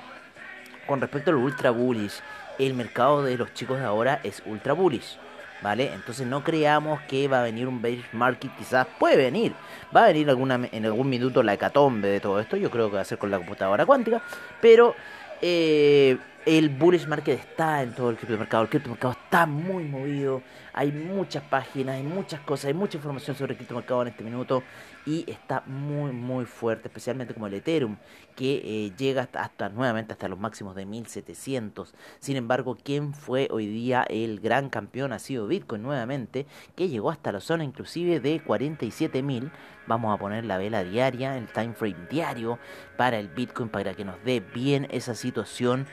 con 0.91 0.99
respecto 0.99 1.31
a 1.31 1.33
lo 1.33 1.39
ultra 1.39 1.71
bullish, 1.71 2.19
el 2.59 2.73
mercado 2.73 3.23
de 3.23 3.37
los 3.37 3.53
chicos 3.53 3.79
de 3.79 3.85
ahora 3.85 4.19
es 4.25 4.43
ultra 4.45 4.73
bullish. 4.73 5.17
¿Vale? 5.61 5.93
Entonces 5.93 6.27
no 6.27 6.43
creamos 6.43 6.99
que 7.03 7.27
va 7.29 7.39
a 7.39 7.43
venir 7.43 7.67
un 7.67 7.81
bear 7.81 7.99
market, 8.13 8.51
quizás 8.57 8.87
puede 8.99 9.15
venir, 9.15 9.53
va 9.95 10.03
a 10.03 10.07
venir 10.07 10.27
alguna, 10.27 10.59
en 10.71 10.85
algún 10.85 11.07
minuto 11.07 11.43
la 11.43 11.53
hecatombe 11.53 12.07
de 12.07 12.19
todo 12.19 12.39
esto, 12.39 12.57
yo 12.57 12.71
creo 12.71 12.89
que 12.89 12.95
va 12.95 13.03
a 13.03 13.05
ser 13.05 13.19
con 13.19 13.29
la 13.29 13.37
computadora 13.37 13.85
cuántica, 13.85 14.23
pero 14.59 14.95
eh, 15.39 16.17
el 16.45 16.69
bullish 16.69 17.07
market 17.07 17.39
está 17.39 17.83
en 17.83 17.93
todo 17.93 18.09
el 18.09 18.17
criptomercado. 18.17 18.63
El 18.63 18.69
criptomercado 18.69 19.13
está 19.13 19.45
muy 19.45 19.83
movido. 19.83 20.41
Hay 20.73 20.91
muchas 20.91 21.43
páginas, 21.43 21.97
hay 21.97 22.03
muchas 22.03 22.39
cosas, 22.41 22.65
hay 22.65 22.73
mucha 22.73 22.97
información 22.97 23.35
sobre 23.35 23.53
el 23.53 23.57
criptomercado 23.57 24.01
en 24.03 24.07
este 24.09 24.23
minuto. 24.23 24.63
Y 25.05 25.29
está 25.29 25.63
muy, 25.65 26.11
muy 26.11 26.45
fuerte, 26.45 26.87
especialmente 26.87 27.33
como 27.33 27.47
el 27.47 27.55
Ethereum, 27.55 27.97
que 28.35 28.61
eh, 28.63 28.93
llega 28.97 29.27
hasta, 29.33 29.69
nuevamente 29.69 30.13
hasta 30.13 30.27
los 30.27 30.39
máximos 30.39 30.75
de 30.75 30.85
1700. 30.85 31.93
Sin 32.19 32.37
embargo, 32.37 32.77
¿quién 32.81 33.13
fue 33.13 33.47
hoy 33.51 33.67
día 33.67 34.03
el 34.03 34.39
gran 34.39 34.69
campeón? 34.69 35.11
Ha 35.11 35.19
sido 35.19 35.47
Bitcoin 35.47 35.81
nuevamente, 35.81 36.45
que 36.75 36.89
llegó 36.89 37.09
hasta 37.09 37.31
la 37.31 37.39
zona 37.39 37.63
inclusive 37.63 38.19
de 38.19 38.43
47.000. 38.43 39.51
Vamos 39.87 40.13
a 40.13 40.19
poner 40.19 40.45
la 40.45 40.57
vela 40.57 40.83
diaria, 40.83 41.35
el 41.35 41.47
time 41.47 41.73
frame 41.73 42.07
diario 42.09 42.59
para 42.97 43.17
el 43.17 43.27
Bitcoin 43.27 43.69
para 43.69 43.95
que 43.95 44.05
nos 44.05 44.23
dé 44.23 44.39
bien 44.39 44.87
esa 44.91 45.15
situación 45.15 45.87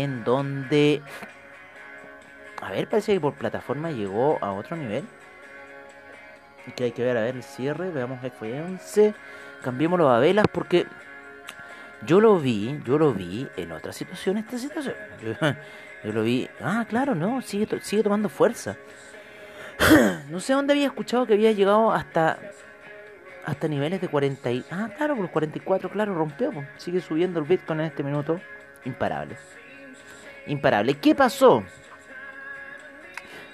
en 0.00 0.24
donde... 0.24 1.02
A 2.60 2.70
ver, 2.70 2.88
parece 2.88 3.14
que 3.14 3.20
por 3.20 3.34
plataforma 3.34 3.90
llegó 3.90 4.38
a 4.40 4.52
otro 4.52 4.76
nivel. 4.76 5.04
Que 6.76 6.84
hay 6.84 6.92
que 6.92 7.02
ver, 7.02 7.16
a 7.16 7.22
ver 7.22 7.34
el 7.34 7.42
cierre. 7.42 7.90
Veamos 7.90 8.20
F11. 8.22 9.14
Cambiémoslo 9.62 10.08
a 10.10 10.18
velas 10.18 10.46
porque 10.52 10.86
yo 12.06 12.20
lo 12.20 12.38
vi, 12.38 12.80
yo 12.84 12.98
lo 12.98 13.12
vi 13.12 13.48
en 13.56 13.72
otra 13.72 13.92
situación, 13.92 14.38
esta 14.38 14.58
situación. 14.58 14.94
Yo, 15.22 16.12
lo 16.12 16.22
vi. 16.22 16.48
Ah, 16.60 16.84
claro, 16.88 17.14
no, 17.14 17.42
sigue, 17.42 17.68
sigue 17.80 18.02
tomando 18.02 18.28
fuerza. 18.28 18.76
no 20.30 20.40
sé 20.40 20.52
dónde 20.52 20.72
había 20.72 20.86
escuchado 20.86 21.26
que 21.26 21.34
había 21.34 21.52
llegado 21.52 21.92
hasta 21.92 22.38
hasta 23.44 23.66
niveles 23.66 24.00
de 24.00 24.08
40 24.08 24.50
y... 24.52 24.64
Ah, 24.70 24.88
claro, 24.96 25.14
por 25.14 25.22
los 25.22 25.32
44, 25.32 25.90
claro, 25.90 26.14
rompió. 26.14 26.52
Sigue 26.76 27.00
subiendo 27.00 27.40
el 27.40 27.46
Bitcoin 27.46 27.80
en 27.80 27.86
este 27.86 28.02
minuto. 28.02 28.40
Imparable. 28.84 29.36
Imparable. 30.46 30.94
¿Qué 30.94 31.14
pasó? 31.14 31.64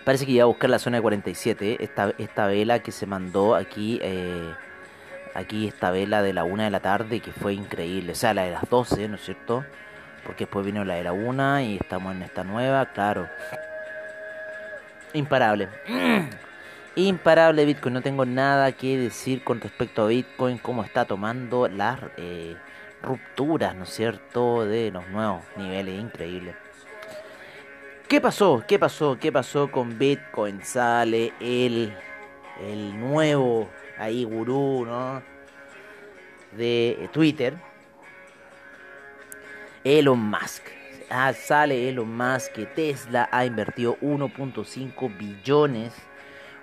Parece 0.04 0.25
que 0.25 0.33
iba 0.33 0.45
a 0.45 0.47
buscar 0.47 0.71
la 0.71 0.78
zona 0.78 0.99
de 0.99 1.02
47. 1.02 1.85
Esta, 1.85 2.14
esta 2.18 2.47
vela 2.47 2.78
que 2.80 2.92
se 2.92 3.07
mandó 3.07 3.54
aquí... 3.54 3.99
Eh, 4.02 4.54
aquí 5.35 5.68
esta 5.68 5.90
vela 5.90 6.23
de 6.23 6.33
la 6.33 6.45
1 6.45 6.64
de 6.64 6.71
la 6.71 6.80
tarde 6.80 7.21
que 7.21 7.33
fue 7.33 7.54
increíble. 7.54 8.12
O 8.12 8.14
sea, 8.14 8.35
la 8.35 8.42
de 8.42 8.50
las 8.50 8.68
12, 8.68 9.09
¿no 9.09 9.16
es 9.16 9.25
cierto? 9.25 9.64
Porque 10.25 10.45
después 10.45 10.66
vino 10.66 10.85
la 10.85 10.95
de 10.95 11.04
la 11.04 11.12
1 11.12 11.61
y 11.61 11.76
estamos 11.76 12.14
en 12.14 12.23
esta 12.23 12.45
nueva, 12.45 12.87
claro. 12.87 13.28
Imparable. 15.12 15.68
imparable 16.97 17.64
Bitcoin. 17.64 17.95
No 17.95 18.02
tengo 18.02 18.26
nada 18.26 18.73
que 18.73 18.99
decir 18.99 19.45
con 19.45 19.61
respecto 19.61 20.02
a 20.02 20.09
Bitcoin, 20.09 20.59
cómo 20.59 20.83
está 20.83 21.04
tomando 21.04 21.68
las 21.68 22.00
eh, 22.16 22.57
rupturas, 23.02 23.75
¿no 23.75 23.85
es 23.85 23.90
cierto?, 23.90 24.66
de 24.66 24.90
los 24.90 25.09
nuevos 25.09 25.42
niveles 25.57 26.00
increíbles. 26.00 26.57
¿Qué 28.08 28.22
pasó? 28.22 28.64
¿Qué 28.66 28.78
pasó? 28.78 29.18
¿Qué 29.20 29.30
pasó 29.30 29.70
con 29.70 29.98
Bitcoin? 29.98 30.64
Sale 30.64 31.34
el, 31.40 31.94
el 32.58 32.98
nuevo 32.98 33.68
ahí 33.98 34.24
gurú, 34.24 34.86
¿no? 34.86 35.22
De 36.56 37.10
Twitter. 37.12 37.54
Elon 39.84 40.18
Musk. 40.18 40.62
Ah, 41.10 41.34
sale 41.34 41.86
Elon 41.90 42.16
Musk 42.16 42.52
que 42.52 42.64
Tesla 42.64 43.28
ha 43.30 43.44
invertido 43.44 43.98
1.5 44.00 45.18
billones 45.18 45.92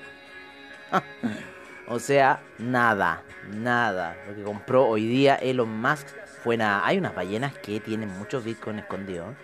o 1.88 2.00
sea, 2.00 2.42
nada, 2.58 3.24
nada. 3.54 4.18
Lo 4.28 4.36
que 4.36 4.44
compró 4.44 4.86
hoy 4.86 5.06
día 5.08 5.36
Elon 5.36 5.82
Musk 5.82 6.08
fue 6.44 6.58
nada. 6.58 6.86
Hay 6.86 6.98
unas 6.98 7.16
ballenas 7.16 7.58
que 7.58 7.80
tienen 7.80 8.10
muchos 8.10 8.44
Bitcoin 8.44 8.80
escondidos. 8.80 9.36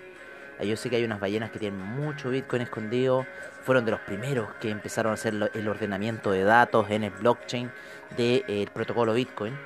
Yo 0.62 0.78
sé 0.78 0.90
que 0.90 0.96
hay 0.96 1.04
unas 1.04 1.20
ballenas 1.20 1.52
que 1.52 1.60
tienen 1.60 1.80
mucho 1.80 2.30
Bitcoin 2.30 2.62
escondido. 2.62 3.26
Fueron 3.64 3.86
de 3.86 3.92
los 3.92 4.00
primeros 4.02 4.54
que 4.62 4.70
empezaron 4.70 5.12
a 5.12 5.14
hacer 5.16 5.34
el 5.54 5.68
ordenamiento 5.68 6.32
de 6.32 6.44
datos 6.44 6.90
en 6.90 7.04
el 7.04 7.12
blockchain 7.12 7.72
del 8.16 8.46
de, 8.48 8.70
protocolo 8.74 9.14
Bitcoin. 9.14 9.58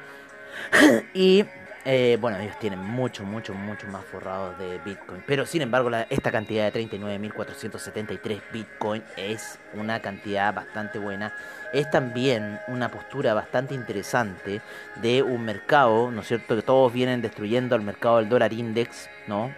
y 1.13 1.45
eh, 1.89 2.17
bueno, 2.19 2.37
ellos 2.37 2.59
tienen 2.59 2.79
mucho, 2.79 3.23
mucho, 3.23 3.53
mucho 3.53 3.87
más 3.87 4.03
forrados 4.03 4.59
de 4.59 4.77
Bitcoin. 4.79 5.23
Pero 5.25 5.45
sin 5.45 5.61
embargo, 5.61 5.89
esta 6.09 6.33
cantidad 6.33 6.69
de 6.69 6.85
39.473 6.85 8.41
Bitcoin 8.51 9.01
es 9.15 9.57
una 9.73 10.01
cantidad 10.01 10.53
bastante 10.53 10.99
buena. 10.99 11.33
Es 11.71 11.89
también 11.89 12.59
una 12.67 12.91
postura 12.91 13.33
bastante 13.33 13.73
interesante 13.73 14.59
de 14.97 15.23
un 15.23 15.45
mercado, 15.45 16.11
¿no 16.11 16.19
es 16.19 16.27
cierto? 16.27 16.57
Que 16.57 16.61
todos 16.61 16.91
vienen 16.91 17.21
destruyendo 17.21 17.73
al 17.73 17.83
mercado 17.83 18.17
del 18.17 18.27
dólar 18.27 18.51
index, 18.51 19.09
¿no? 19.25 19.55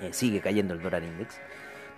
Eh, 0.00 0.12
sigue 0.12 0.40
cayendo 0.40 0.74
el 0.74 0.80
dólar 0.80 1.02
index. 1.02 1.40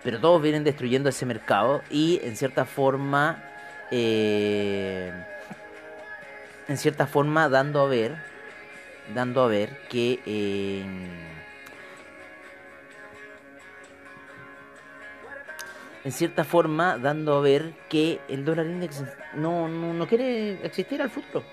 Pero 0.03 0.19
todos 0.19 0.41
vienen 0.41 0.63
destruyendo 0.63 1.09
ese 1.09 1.27
mercado 1.27 1.83
y 1.91 2.19
en 2.23 2.35
cierta 2.35 2.65
forma... 2.65 3.43
Eh, 3.91 5.13
en 6.67 6.77
cierta 6.77 7.05
forma 7.05 7.47
dando 7.47 7.81
a 7.81 7.87
ver 7.87 8.34
dando 9.13 9.43
a 9.43 9.47
ver 9.47 9.77
que 9.89 10.19
en 16.03 16.11
cierta 16.11 16.43
forma 16.43 16.97
dando 16.97 17.35
a 17.35 17.41
ver 17.41 17.73
que 17.89 18.21
el 18.27 18.45
dólar 18.45 18.67
index 18.67 19.03
no, 19.33 19.67
no, 19.67 20.07
quiere 20.07 20.63
existir 20.65 21.01
al 21.01 21.09
futuro. 21.09 21.43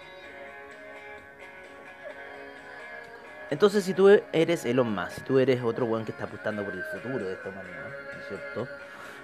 Entonces, 3.51 3.85
si 3.85 3.93
tú 3.93 4.09
eres 4.33 4.65
Elon 4.65 4.95
Musk, 4.95 5.11
si 5.11 5.21
tú 5.23 5.39
eres 5.39 5.63
otro 5.63 5.87
weón 5.87 6.05
que 6.05 6.13
está 6.13 6.25
apostando 6.25 6.65
por 6.65 6.75
el 6.75 6.83
futuro 6.85 7.27
de 7.27 7.35
esta 7.35 7.51
manera, 7.51 7.89
¿no 8.15 8.21
es 8.21 8.29
cierto? 8.29 8.69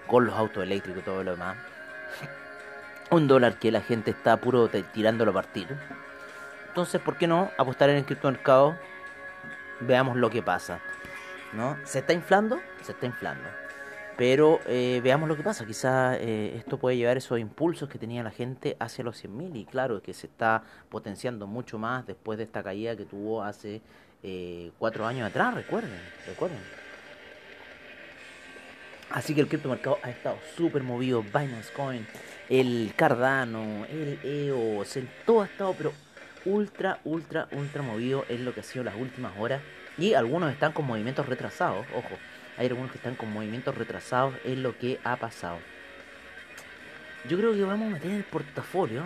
Con 0.07 0.27
los 0.27 0.35
autos 0.35 0.63
eléctricos 0.63 1.03
y 1.03 1.05
todo 1.05 1.25
lo 1.25 1.31
demás. 1.33 1.57
Un 3.11 3.27
dólar 3.27 3.59
que 3.59 3.71
la 3.71 3.81
gente 3.81 4.11
está 4.11 4.37
puro 4.39 4.69
tirándolo 4.69 5.31
a 5.31 5.35
partir 5.35 5.69
entonces, 6.79 7.01
¿por 7.01 7.17
qué 7.17 7.27
no 7.27 7.51
apostar 7.59 7.91
en 7.91 7.97
el 7.97 8.05
criptomercado? 8.05 8.77
Veamos 9.81 10.17
lo 10.17 10.31
que 10.31 10.43
pasa. 10.43 10.79
¿No? 11.53 11.77
¿Se 11.85 11.99
está 11.99 12.13
inflando? 12.13 12.61
Se 12.83 12.93
está 12.93 13.05
inflando. 13.05 13.49
Pero 14.17 14.61
eh, 14.67 15.01
veamos 15.03 15.29
lo 15.29 15.37
que 15.37 15.43
pasa. 15.43 15.67
Quizás 15.67 16.19
eh, 16.21 16.55
esto 16.57 16.79
puede 16.79 16.97
llevar 16.97 17.17
esos 17.17 17.41
impulsos 17.41 17.89
que 17.89 17.99
tenía 17.99 18.23
la 18.23 18.31
gente 18.31 18.77
hacia 18.79 19.03
los 19.03 19.25
100.000. 19.25 19.57
Y 19.57 19.65
claro, 19.65 20.01
que 20.01 20.15
se 20.15 20.29
está 20.29 20.63
potenciando 20.89 21.49
mucho 21.49 21.81
más 21.81 22.07
después 22.07 22.39
de 22.39 22.45
esta 22.45 22.63
caída 22.63 22.95
que 22.95 23.07
tuvo 23.07 23.43
hace 23.43 23.83
eh, 24.23 24.71
cuatro 24.79 25.05
años 25.05 25.29
atrás. 25.29 25.55
Recuerden, 25.55 26.01
recuerden. 26.29 26.61
Así 29.11 29.35
que 29.35 29.41
el 29.41 29.49
criptomercado 29.49 29.99
ha 30.05 30.11
estado 30.11 30.39
súper 30.57 30.85
movido. 30.85 31.23
Binance 31.23 31.73
Coin, 31.73 32.07
el 32.49 32.93
Cardano, 32.95 33.85
el 33.87 34.21
EOS, 34.23 34.97
el, 34.97 35.09
todo 35.27 35.43
ha 35.43 35.47
estado 35.47 35.75
pero 35.77 35.93
ultra, 36.49 36.99
ultra, 37.05 37.49
ultra 37.53 37.83
movido 37.83 38.25
en 38.29 38.45
lo 38.45 38.55
que 38.55 38.61
ha 38.61 38.65
sido 38.65 38.85
las 38.85 38.97
últimas 38.97 39.33
horas. 39.39 39.63
Y 39.99 40.15
algunos 40.15 40.53
están 40.53 40.73
con 40.73 40.87
movimientos 40.87 41.27
retrasados, 41.27 41.87
ojo. 41.95 42.17
Hay 42.57 42.67
algunos 42.67 42.91
que 42.91 42.99
están 42.99 43.15
con 43.15 43.33
movimientos 43.33 43.77
retrasados 43.77 44.35
en 44.45 44.63
lo 44.63 44.77
que 44.79 44.99
ha 45.05 45.17
pasado. 45.17 45.59
Yo 47.29 47.37
creo 47.37 47.53
que 47.53 47.63
vamos 47.63 47.89
a 47.89 47.91
meter 47.95 48.11
en 48.11 48.17
el 48.17 48.25
portafolio. 48.25 49.03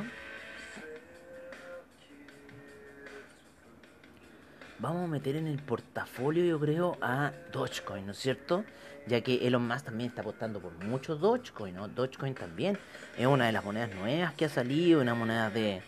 Vamos 4.78 5.04
a 5.04 5.06
meter 5.06 5.36
en 5.36 5.46
el 5.46 5.58
portafolio, 5.58 6.44
yo 6.44 6.58
creo, 6.58 6.98
a 7.00 7.32
Dogecoin, 7.52 8.04
¿no 8.04 8.12
es 8.12 8.18
cierto? 8.18 8.64
Ya 9.06 9.20
que 9.20 9.46
Elon 9.46 9.66
Musk 9.66 9.86
también 9.86 10.10
está 10.10 10.22
apostando 10.22 10.60
por 10.60 10.72
muchos 10.84 11.20
Dogecoin, 11.20 11.74
¿no? 11.74 11.88
Dogecoin 11.88 12.34
también 12.34 12.78
es 13.16 13.26
una 13.26 13.46
de 13.46 13.52
las 13.52 13.64
monedas 13.64 13.94
nuevas 13.94 14.32
que 14.34 14.44
ha 14.44 14.48
salido, 14.48 15.00
una 15.00 15.14
moneda 15.14 15.50
de 15.50 15.82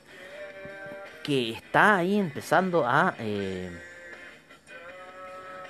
que 1.25 1.51
está 1.51 1.97
ahí 1.97 2.17
empezando 2.17 2.87
a 2.87 3.17
eh, 3.19 3.71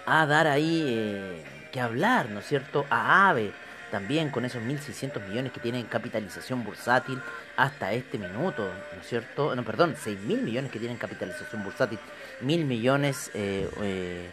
a 0.07 0.27
dar 0.27 0.47
ahí 0.47 0.85
eh, 0.87 1.45
que 1.73 1.81
hablar, 1.81 2.29
¿no 2.29 2.41
es 2.41 2.47
cierto? 2.47 2.85
A 2.91 3.31
AVE 3.31 3.53
también 3.91 4.31
con 4.31 4.45
esos 4.45 4.61
1.600 4.61 5.25
millones 5.29 5.53
que 5.53 5.61
tienen 5.61 5.85
capitalización 5.85 6.65
bursátil 6.65 7.21
hasta 7.57 7.93
este 7.93 8.19
minuto, 8.19 8.69
¿no 8.93 9.01
es 9.01 9.07
cierto? 9.07 9.55
No, 9.55 9.63
perdón, 9.65 9.95
6.000 9.95 10.43
millones 10.43 10.73
que 10.73 10.81
tienen 10.81 10.97
capitalización 10.97 11.63
bursátil, 11.63 12.01
1.000 12.43 12.65
millones, 12.65 13.31
eh, 13.35 13.69
eh, 13.83 14.29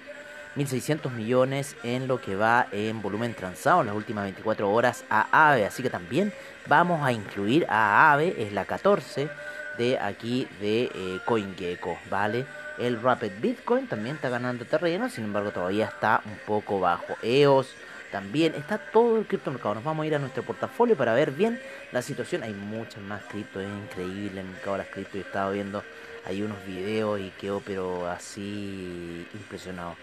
1.600 0.56 1.12
millones 1.12 1.76
en 1.84 2.08
lo 2.08 2.20
que 2.20 2.36
va 2.36 2.68
en 2.72 3.04
volumen 3.04 3.36
transado 3.36 3.82
en 3.82 3.88
las 3.88 3.96
últimas 3.96 4.24
24 4.24 4.68
horas 4.68 5.04
a 5.12 5.52
AVE, 5.52 5.68
así 5.68 5.84
que 5.84 5.92
también 5.92 6.34
vamos 6.68 7.06
a 7.06 7.12
incluir 7.12 7.68
a 7.70 8.12
AVE, 8.14 8.36
es 8.40 8.54
la 8.54 8.66
14 8.66 9.30
de 9.78 10.00
aquí 10.00 10.48
de 10.60 10.84
eh, 10.94 11.20
CoinGecko, 11.26 11.98
¿vale? 12.10 12.46
El 12.78 13.02
Rapid 13.02 13.32
Bitcoin 13.42 13.88
también 13.88 14.16
está 14.16 14.30
ganando 14.30 14.66
terreno, 14.66 15.10
sin 15.10 15.26
embargo 15.26 15.52
todavía 15.52 15.86
está 15.86 16.22
un 16.26 16.38
poco 16.46 16.80
bajo. 16.80 17.16
EOS 17.22 17.76
también 18.12 18.56
está 18.56 18.78
todo 18.78 19.18
el 19.18 19.26
criptomercado. 19.26 19.76
Nos 19.76 19.84
vamos 19.84 20.04
a 20.04 20.08
ir 20.08 20.16
a 20.16 20.20
nuestro 20.20 20.44
portafolio 20.44 20.96
para 20.96 21.14
ver 21.14 21.32
bien 21.32 21.60
la 21.92 22.02
situación. 22.02 22.44
Hay 22.44 22.54
muchas 22.54 23.02
más 23.04 23.24
cripto, 23.24 23.62
es 23.62 23.68
increíble 23.68 24.42
el 24.42 24.48
mercado 24.48 24.74
de 24.74 24.78
las 24.80 24.88
cripto. 24.88 25.18
Yo 25.18 25.24
estaba 25.24 25.52
viendo 25.52 25.84
ahí 26.26 26.42
unos 26.42 26.66
videos 26.66 27.20
y 27.20 27.30
quedo 27.40 27.62
pero 27.66 28.10
así 28.10 29.28
impresionado. 29.34 29.96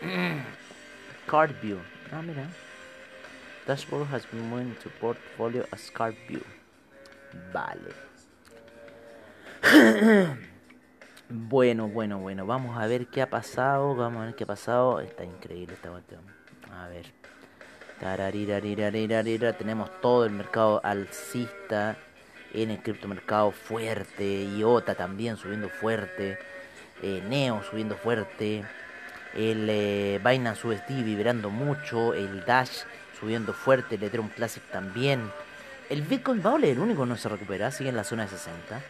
Card 1.26 1.52
View. 1.60 1.78
Ah, 2.12 2.22
mira. 2.22 2.46
Dashboard 3.66 4.08
has 4.08 4.26
been 4.26 4.48
moving 4.48 4.76
to 4.82 4.88
portfolio 5.00 5.64
as 5.72 5.90
Card 5.90 6.16
View. 6.28 6.44
Vale. 7.52 7.94
Bueno, 11.34 11.88
bueno, 11.88 12.18
bueno, 12.18 12.44
vamos 12.44 12.76
a 12.76 12.86
ver 12.86 13.06
qué 13.06 13.22
ha 13.22 13.30
pasado, 13.30 13.94
vamos 13.94 14.20
a 14.20 14.26
ver 14.26 14.34
qué 14.34 14.44
ha 14.44 14.46
pasado. 14.46 15.00
Está 15.00 15.24
increíble 15.24 15.72
esta 15.72 15.88
cuestión. 15.88 16.20
A 16.70 16.88
ver. 16.88 17.06
Tenemos 19.58 20.00
todo 20.02 20.26
el 20.26 20.32
mercado 20.32 20.80
alcista 20.84 21.96
en 22.52 22.70
el 22.70 22.82
criptomercado 22.82 23.50
fuerte. 23.50 24.44
IOTA 24.44 24.94
también 24.94 25.38
subiendo 25.38 25.70
fuerte. 25.70 26.36
Eh, 27.02 27.22
Neo 27.26 27.62
subiendo 27.62 27.96
fuerte. 27.96 28.64
El 29.34 29.66
eh, 29.70 30.20
Binance 30.22 30.66
USD 30.66 31.02
vibrando 31.02 31.48
mucho. 31.48 32.12
El 32.12 32.44
Dash 32.44 32.82
subiendo 33.22 33.52
fuerte. 33.52 33.94
El 33.94 34.02
Ethereum 34.02 34.28
Classic 34.28 34.62
también. 34.72 35.30
El 35.88 36.02
Bitcoin 36.02 36.42
Vale 36.42 36.72
el 36.72 36.80
único 36.80 37.02
que 37.02 37.08
no 37.08 37.16
se 37.16 37.28
recupera. 37.28 37.70
Sigue 37.70 37.90
en 37.90 37.96
la 37.96 38.04
zona 38.04 38.24
de 38.24 38.30
60 38.30 38.82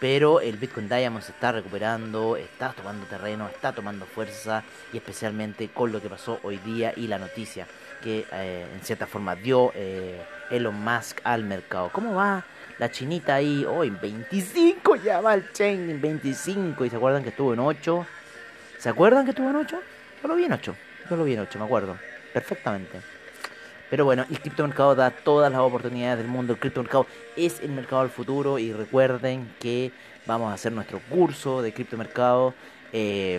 pero 0.00 0.40
el 0.40 0.58
Bitcoin 0.58 0.86
Diamond 0.86 1.24
se 1.24 1.32
está 1.32 1.52
recuperando, 1.52 2.36
está 2.36 2.74
tomando 2.74 3.06
terreno, 3.06 3.48
está 3.48 3.72
tomando 3.72 4.04
fuerza 4.04 4.62
y 4.92 4.98
especialmente 4.98 5.68
con 5.68 5.92
lo 5.92 6.02
que 6.02 6.10
pasó 6.10 6.40
hoy 6.42 6.58
día 6.58 6.92
y 6.94 7.06
la 7.06 7.18
noticia 7.18 7.66
que 8.02 8.26
eh, 8.30 8.66
en 8.70 8.80
cierta 8.82 9.06
forma 9.06 9.34
dio 9.34 9.72
eh, 9.74 10.20
Elon 10.50 10.74
Musk 10.74 11.20
al 11.24 11.44
mercado. 11.44 11.88
¿Cómo 11.90 12.14
va 12.14 12.44
la 12.78 12.90
chinita 12.90 13.36
ahí? 13.36 13.64
Hoy 13.64 13.88
en 13.88 13.98
25 13.98 14.96
ya 14.96 15.22
va 15.22 15.32
el 15.32 15.50
chain 15.52 15.88
en 15.88 16.00
25 16.02 16.84
y 16.84 16.90
se 16.90 16.96
acuerdan 16.96 17.22
que 17.22 17.30
estuvo 17.30 17.54
en 17.54 17.60
8. 17.60 18.06
¿Se 18.76 18.90
acuerdan 18.90 19.24
que 19.24 19.30
estuvo 19.30 19.48
en 19.48 19.56
8? 19.56 19.80
Yo 20.22 20.28
lo 20.28 20.34
vi 20.34 20.44
en 20.44 20.52
8, 20.52 20.76
yo 21.08 21.16
lo 21.16 21.24
vi 21.24 21.32
en 21.32 21.40
8, 21.40 21.58
me 21.58 21.64
acuerdo 21.64 21.96
perfectamente. 22.34 23.13
Pero 23.90 24.04
bueno, 24.04 24.24
el 24.30 24.40
criptomercado 24.40 24.94
da 24.94 25.10
todas 25.10 25.52
las 25.52 25.60
oportunidades 25.60 26.18
del 26.18 26.28
mundo. 26.28 26.54
El 26.54 26.58
criptomercado 26.58 27.06
es 27.36 27.60
el 27.60 27.70
mercado 27.70 28.02
del 28.02 28.10
futuro 28.10 28.58
y 28.58 28.72
recuerden 28.72 29.54
que 29.60 29.92
vamos 30.26 30.50
a 30.50 30.54
hacer 30.54 30.72
nuestro 30.72 31.00
curso 31.10 31.62
de 31.62 31.72
criptomercado 31.72 32.54
eh, 32.92 33.38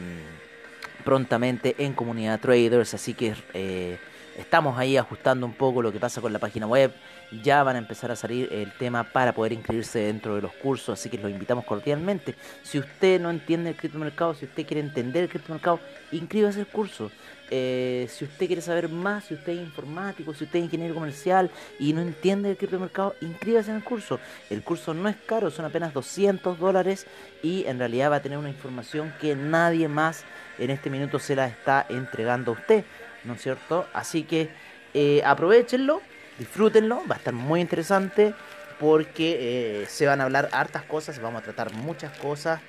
prontamente 1.04 1.76
en 1.80 1.94
comunidad 1.94 2.40
traders. 2.40 2.94
Así 2.94 3.14
que 3.14 3.36
eh, 3.54 3.98
estamos 4.38 4.78
ahí 4.78 4.98
ajustando 4.98 5.46
un 5.46 5.54
poco 5.54 5.82
lo 5.82 5.92
que 5.92 6.00
pasa 6.00 6.22
con 6.22 6.32
la 6.32 6.40
página 6.40 6.68
web. 6.68 6.94
Ya 7.32 7.64
van 7.64 7.76
a 7.76 7.80
empezar 7.80 8.12
a 8.12 8.16
salir 8.16 8.52
el 8.52 8.72
tema 8.74 9.04
para 9.04 9.34
poder 9.34 9.54
inscribirse 9.54 10.00
dentro 10.00 10.36
de 10.36 10.42
los 10.42 10.54
cursos, 10.54 11.00
así 11.00 11.10
que 11.10 11.18
los 11.18 11.32
invitamos 11.32 11.66
cordialmente. 11.66 12.36
Si 12.64 12.80
usted 12.80 13.20
no 13.20 13.30
entiende 13.30 13.72
el 13.72 13.76
criptomercado, 13.76 14.34
si 14.34 14.46
usted 14.46 14.66
quiere 14.66 14.82
entender 14.82 15.24
el 15.24 15.30
criptomercado, 15.30 15.80
inscríbase 16.12 16.60
al 16.62 16.68
curso. 16.68 17.12
Eh, 17.52 18.08
si 18.10 18.26
usted 18.26 18.48
quiere 18.48 18.62
saber 18.62 18.90
más, 18.90 19.26
si 19.26 19.36
usted 19.36 19.54
es 19.54 19.60
informático, 19.60 20.34
si 20.34 20.46
usted 20.46 20.60
es 20.60 20.66
ingeniero 20.66 20.96
comercial 20.96 21.52
y 21.80 21.94
no 21.94 22.02
entiende 22.02 22.52
el 22.52 22.58
criptomercado, 22.58 23.16
inscríbase 23.22 23.70
en 23.70 23.78
el 23.78 23.84
curso. 23.84 24.20
El 24.50 24.64
curso 24.64 24.94
no 24.94 25.08
es 25.10 25.16
caro, 25.16 25.52
son 25.52 25.66
apenas 25.66 25.94
200 25.94 26.58
dólares 26.60 27.06
y 27.44 27.66
en 27.66 27.78
realidad 27.78 28.12
va 28.12 28.18
a 28.18 28.22
tener 28.22 28.38
una 28.38 28.50
información 28.50 29.14
que 29.22 29.36
nadie 29.36 29.88
más 29.88 30.24
en 30.58 30.72
este 30.72 30.90
minuto 30.90 31.20
se 31.20 31.36
la 31.36 31.48
está 31.48 31.86
entregando 31.90 32.52
a 32.52 32.56
usted, 32.56 32.86
¿no 33.24 33.34
es 33.34 33.42
cierto? 33.42 33.86
Así 33.94 34.24
que 34.24 34.50
eh, 34.94 35.22
aprovechenlo, 35.26 36.02
disfrútenlo, 36.38 37.04
va 37.10 37.16
a 37.16 37.18
estar 37.18 37.34
muy 37.34 37.62
interesante 37.62 38.34
porque 38.80 39.82
eh, 39.82 39.86
se 39.88 40.06
van 40.06 40.22
a 40.22 40.26
hablar 40.26 40.50
hartas 40.52 40.84
cosas, 40.84 41.20
vamos 41.20 41.42
a 41.42 41.44
tratar 41.46 41.74
muchas 41.74 42.18
cosas 42.18 42.62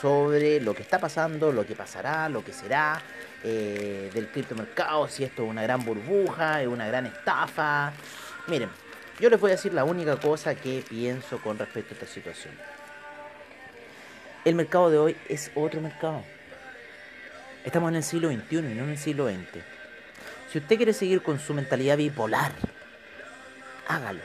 sobre 0.00 0.60
lo 0.60 0.74
que 0.74 0.82
está 0.82 1.00
pasando, 1.00 1.50
lo 1.50 1.66
que 1.66 1.74
pasará, 1.74 2.28
lo 2.28 2.44
que 2.44 2.52
será 2.52 3.02
eh, 3.46 4.10
del 4.14 4.28
criptomercado, 4.28 5.06
si 5.06 5.22
esto 5.22 5.44
es 5.44 5.50
una 5.50 5.62
gran 5.62 5.84
burbuja, 5.84 6.62
es 6.62 6.66
una 6.66 6.86
gran 6.86 7.04
estafa. 7.04 7.92
Miren, 8.46 8.70
yo 9.20 9.28
les 9.28 9.38
voy 9.38 9.50
a 9.50 9.56
decir 9.56 9.74
la 9.74 9.84
única 9.84 10.16
cosa 10.16 10.54
que 10.54 10.82
pienso 10.88 11.38
con 11.42 11.58
respecto 11.58 11.92
a 11.92 11.94
esta 11.94 12.06
situación. 12.06 12.54
El 14.46 14.54
mercado 14.54 14.90
de 14.90 14.96
hoy 14.96 15.16
es 15.28 15.50
otro 15.54 15.82
mercado. 15.82 16.22
Estamos 17.64 17.90
en 17.90 17.96
el 17.96 18.02
siglo 18.02 18.28
XXI 18.28 18.56
y 18.56 18.62
no 18.62 18.84
en 18.84 18.90
el 18.90 18.98
siglo 18.98 19.28
XX. 19.28 19.73
Si 20.54 20.58
usted 20.58 20.76
quiere 20.76 20.92
seguir 20.92 21.20
con 21.20 21.40
su 21.40 21.52
mentalidad 21.52 21.96
bipolar, 21.96 22.52
hágalo. 23.88 24.20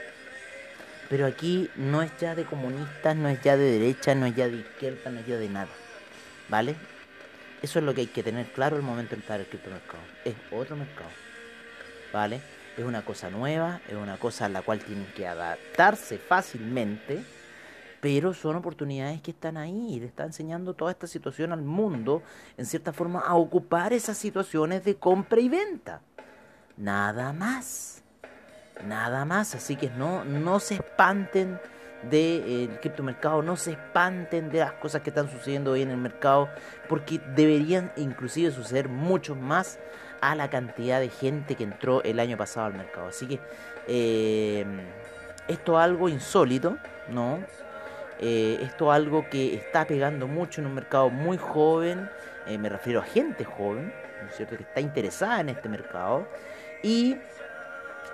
Pero 1.10 1.26
aquí 1.26 1.72
no 1.76 2.04
es 2.04 2.12
ya 2.20 2.36
de 2.36 2.46
comunistas, 2.46 3.16
no 3.16 3.30
es 3.30 3.42
ya 3.42 3.58
de 3.58 3.80
derecha, 3.80 4.14
no 4.14 4.28
es 4.28 4.36
ya 4.36 4.48
de 4.48 4.58
izquierda, 4.58 5.10
no 5.10 5.22
es 5.22 5.26
ya 5.26 5.38
de 5.38 5.50
nada. 5.50 5.70
¿Vale? 6.48 6.76
Eso 7.64 7.80
es 7.80 7.86
lo 7.86 7.96
que 7.96 8.02
hay 8.02 8.08
que 8.08 8.22
tener 8.22 8.46
claro 8.52 8.76
al 8.76 8.84
momento 8.84 9.16
de 9.16 9.22
entrar 9.22 9.40
al 9.40 9.48
criptomercado. 9.48 10.04
Es 10.24 10.36
otro 10.52 10.76
mercado. 10.76 11.10
¿Vale? 12.14 12.42
Es 12.78 12.84
una 12.86 13.04
cosa 13.04 13.32
nueva, 13.32 13.82
es 13.88 13.96
una 13.96 14.18
cosa 14.18 14.46
a 14.46 14.50
la 14.50 14.62
cual 14.62 14.82
tienen 14.82 15.08
que 15.16 15.26
adaptarse 15.26 16.20
fácilmente, 16.20 17.24
pero 18.02 18.34
son 18.34 18.56
oportunidades 18.56 19.22
que 19.22 19.32
están 19.32 19.58
ahí 19.58 19.96
y 19.96 20.00
le 20.00 20.06
está 20.06 20.24
enseñando 20.24 20.74
toda 20.74 20.92
esta 20.92 21.08
situación 21.08 21.52
al 21.52 21.62
mundo, 21.62 22.22
en 22.58 22.66
cierta 22.66 22.94
forma, 22.94 23.20
a 23.20 23.36
ocupar 23.36 23.94
esas 23.94 24.18
situaciones 24.18 24.86
de 24.86 24.96
compra 24.96 25.40
y 25.40 25.50
venta. 25.50 26.02
Nada 26.78 27.34
más. 27.34 28.04
Nada 28.86 29.26
más. 29.26 29.56
Así 29.56 29.76
que 29.76 29.90
no, 29.90 30.24
no 30.24 30.60
se 30.60 30.76
espanten 30.76 31.60
del 32.10 32.80
criptomercado, 32.80 33.42
no 33.42 33.58
se 33.58 33.72
espanten 33.72 34.50
de 34.50 34.60
las 34.60 34.72
cosas 34.74 35.02
que 35.02 35.10
están 35.10 35.30
sucediendo 35.30 35.72
hoy 35.72 35.82
en 35.82 35.92
el 35.92 35.98
mercado, 35.98 36.48
porque 36.88 37.20
deberían 37.36 37.92
inclusive 37.98 38.52
suceder 38.52 38.88
mucho 38.88 39.36
más 39.36 39.80
a 40.22 40.36
la 40.36 40.50
cantidad 40.50 41.02
de 41.02 41.10
gente 41.10 41.56
que 41.56 41.64
entró 41.66 42.02
el 42.04 42.20
año 42.22 42.38
pasado 42.38 42.68
al 42.68 42.74
mercado. 42.74 43.08
Así 43.10 43.28
que 43.28 43.40
eh, 43.88 44.66
esto 45.50 45.78
es 45.78 45.84
algo 45.84 46.08
insólito, 46.08 46.78
¿no? 47.10 47.40
Eh, 48.20 48.60
esto 48.62 48.92
es 48.92 48.96
algo 48.98 49.30
que 49.30 49.56
está 49.56 49.86
pegando 49.86 50.28
mucho 50.28 50.62
en 50.62 50.68
un 50.68 50.76
mercado 50.76 51.10
muy 51.10 51.38
joven, 51.38 52.10
eh, 52.48 52.58
me 52.58 52.70
refiero 52.70 53.00
a 53.00 53.04
gente 53.04 53.46
joven, 53.46 53.94
¿no 54.22 54.30
es 54.30 54.36
cierto?, 54.36 54.58
que 54.58 54.64
está 54.64 54.82
interesada 54.82 55.40
en 55.42 55.50
este 55.50 55.70
mercado 55.70 56.28
y 56.84 57.16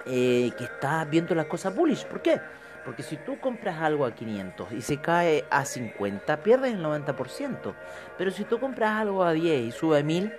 que 0.06 0.54
está 0.60 1.04
viendo 1.06 1.34
las 1.34 1.48
cosas 1.48 1.76
bullish. 1.76 2.06
¿Por 2.06 2.22
qué? 2.22 2.40
Porque 2.86 3.02
si 3.02 3.18
tú 3.18 3.40
compras 3.40 3.82
algo 3.82 4.06
a 4.06 4.14
500 4.14 4.72
y 4.74 4.82
se 4.84 4.98
cae 4.98 5.46
a 5.50 5.66
50, 5.66 6.38
pierdes 6.44 6.76
el 6.76 6.84
90%. 6.84 7.74
Pero 8.16 8.30
si 8.30 8.44
tú 8.44 8.60
compras 8.60 9.02
algo 9.02 9.24
a 9.24 9.34
10 9.34 9.66
y 9.66 9.72
sube 9.72 9.98
a 9.98 10.04
1000, 10.04 10.32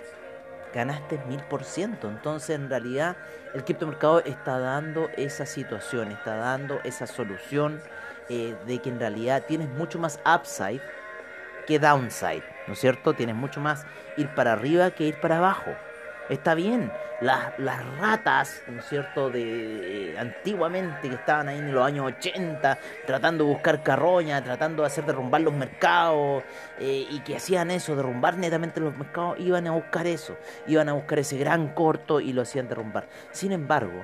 ganaste 0.73 1.19
mil 1.27 1.41
por 1.43 1.63
ciento. 1.63 2.09
Entonces, 2.09 2.51
en 2.51 2.69
realidad, 2.69 3.17
el 3.53 3.63
criptomercado 3.63 4.19
está 4.19 4.59
dando 4.59 5.09
esa 5.17 5.45
situación, 5.45 6.11
está 6.11 6.35
dando 6.35 6.79
esa 6.83 7.07
solución 7.07 7.81
eh, 8.29 8.55
de 8.65 8.79
que 8.79 8.89
en 8.89 8.99
realidad 8.99 9.43
tienes 9.47 9.69
mucho 9.69 9.99
más 9.99 10.19
upside 10.25 10.81
que 11.65 11.79
downside, 11.79 12.43
¿no 12.67 12.73
es 12.73 12.79
cierto? 12.79 13.13
Tienes 13.13 13.35
mucho 13.35 13.59
más 13.59 13.85
ir 14.15 14.33
para 14.35 14.53
arriba 14.53 14.91
que 14.91 15.05
ir 15.05 15.19
para 15.19 15.37
abajo. 15.37 15.75
Está 16.29 16.55
bien, 16.55 16.91
las, 17.21 17.57
las 17.57 17.85
ratas, 17.97 18.61
¿no 18.67 18.79
es 18.79 18.85
cierto?, 18.85 19.29
de 19.29 20.11
eh, 20.11 20.19
antiguamente 20.19 21.07
que 21.07 21.15
estaban 21.15 21.47
ahí 21.47 21.57
en 21.57 21.73
los 21.73 21.85
años 21.85 22.05
80, 22.17 22.77
tratando 23.05 23.45
de 23.45 23.51
buscar 23.51 23.81
carroña, 23.81 24.43
tratando 24.43 24.83
de 24.83 24.87
hacer 24.87 25.05
derrumbar 25.05 25.39
los 25.39 25.53
mercados, 25.53 26.43
eh, 26.79 27.07
y 27.09 27.21
que 27.21 27.37
hacían 27.37 27.71
eso, 27.71 27.95
derrumbar 27.95 28.37
netamente 28.37 28.81
los 28.81 28.97
mercados, 28.97 29.39
iban 29.39 29.67
a 29.67 29.71
buscar 29.71 30.05
eso, 30.05 30.35
iban 30.67 30.89
a 30.89 30.93
buscar 30.93 31.19
ese 31.19 31.37
gran 31.37 31.69
corto 31.69 32.19
y 32.19 32.33
lo 32.33 32.41
hacían 32.41 32.67
derrumbar. 32.67 33.07
Sin 33.31 33.53
embargo, 33.53 34.03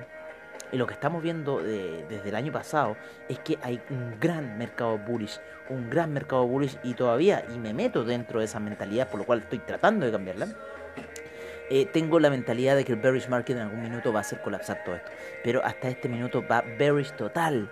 y 0.72 0.78
lo 0.78 0.86
que 0.86 0.94
estamos 0.94 1.22
viendo 1.22 1.62
desde 1.62 2.28
el 2.28 2.34
año 2.34 2.52
pasado 2.52 2.96
es 3.28 3.38
que 3.40 3.58
hay 3.62 3.80
un 3.90 4.18
gran 4.18 4.56
mercado 4.56 4.96
bullish, 4.98 5.38
un 5.68 5.90
gran 5.90 6.12
mercado 6.12 6.46
bullish 6.46 6.78
y 6.82 6.94
todavía, 6.94 7.44
y 7.54 7.58
me 7.58 7.74
meto 7.74 8.02
dentro 8.02 8.40
de 8.40 8.46
esa 8.46 8.60
mentalidad, 8.60 9.08
por 9.08 9.20
lo 9.20 9.26
cual 9.26 9.40
estoy 9.40 9.58
tratando 9.58 10.06
de 10.06 10.10
cambiarla 10.10 10.48
eh, 11.70 11.86
tengo 11.86 12.20
la 12.20 12.30
mentalidad 12.30 12.76
de 12.76 12.84
que 12.84 12.92
el 12.92 12.98
bearish 12.98 13.28
market 13.28 13.56
en 13.56 13.62
algún 13.62 13.82
minuto 13.82 14.12
va 14.12 14.20
a 14.20 14.22
hacer 14.22 14.40
colapsar 14.40 14.84
todo 14.84 14.96
esto. 14.96 15.10
Pero 15.42 15.64
hasta 15.64 15.88
este 15.88 16.08
minuto 16.08 16.44
va 16.46 16.62
bearish 16.78 17.12
total. 17.16 17.70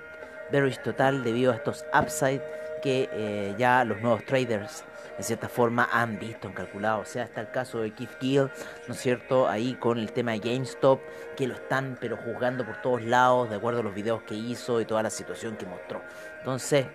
Bearish 0.51 0.83
total 0.83 1.25
debido 1.25 1.53
a 1.53 1.57
estos 1.57 1.85
upside 1.93 2.43
que 2.83 3.09
eh, 3.13 3.55
ya 3.57 3.85
los 3.85 4.01
nuevos 4.01 4.25
traders 4.25 4.85
de 5.17 5.23
cierta 5.23 5.49
forma 5.49 5.89
han 5.93 6.19
visto, 6.19 6.49
han 6.49 6.55
calculado. 6.55 7.01
O 7.01 7.05
sea, 7.05 7.25
está 7.25 7.41
el 7.43 7.51
caso 7.51 7.81
de 7.81 7.93
Keith 7.93 8.11
Gill, 8.21 8.51
¿no 8.89 8.95
es 8.95 9.01
cierto? 9.01 9.49
Ahí 9.49 9.75
con 9.75 9.99
el 9.99 10.13
tema 10.13 10.33
de 10.33 10.39
GameStop, 10.39 11.01
que 11.37 11.47
lo 11.47 11.55
están 11.55 11.97
pero 12.01 12.17
juzgando 12.17 12.65
por 12.65 12.81
todos 12.83 13.03
lados, 13.03 13.51
de 13.51 13.57
acuerdo 13.57 13.81
a 13.81 13.83
los 13.83 13.95
videos 13.95 14.23
que 14.23 14.35
hizo 14.35 14.81
y 14.81 14.85
toda 14.85 15.03
la 15.03 15.11
situación 15.11 15.57
que 15.57 15.67
mostró. 15.67 16.03
Entonces, 16.39 16.87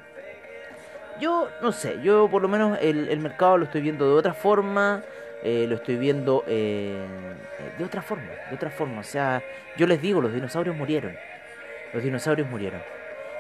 yo 1.20 1.50
no 1.62 1.72
sé, 1.72 2.00
yo 2.04 2.30
por 2.30 2.42
lo 2.42 2.48
menos 2.48 2.78
el, 2.82 3.10
el 3.10 3.20
mercado 3.20 3.58
lo 3.58 3.66
estoy 3.66 3.82
viendo 3.82 4.08
de 4.08 4.14
otra 4.14 4.34
forma. 4.34 5.02
Eh, 5.44 5.66
lo 5.68 5.76
estoy 5.76 5.98
viendo 5.98 6.44
eh, 6.48 7.06
de 7.78 7.84
otra 7.84 8.02
forma, 8.02 8.30
de 8.50 8.56
otra 8.56 8.70
forma. 8.70 9.02
O 9.02 9.04
sea, 9.04 9.42
yo 9.78 9.88
les 9.88 10.02
digo, 10.02 10.22
los 10.22 10.34
dinosaurios 10.34 10.76
murieron. 10.76 11.16
Los 11.94 12.04
dinosaurios 12.04 12.50
murieron. 12.50 12.82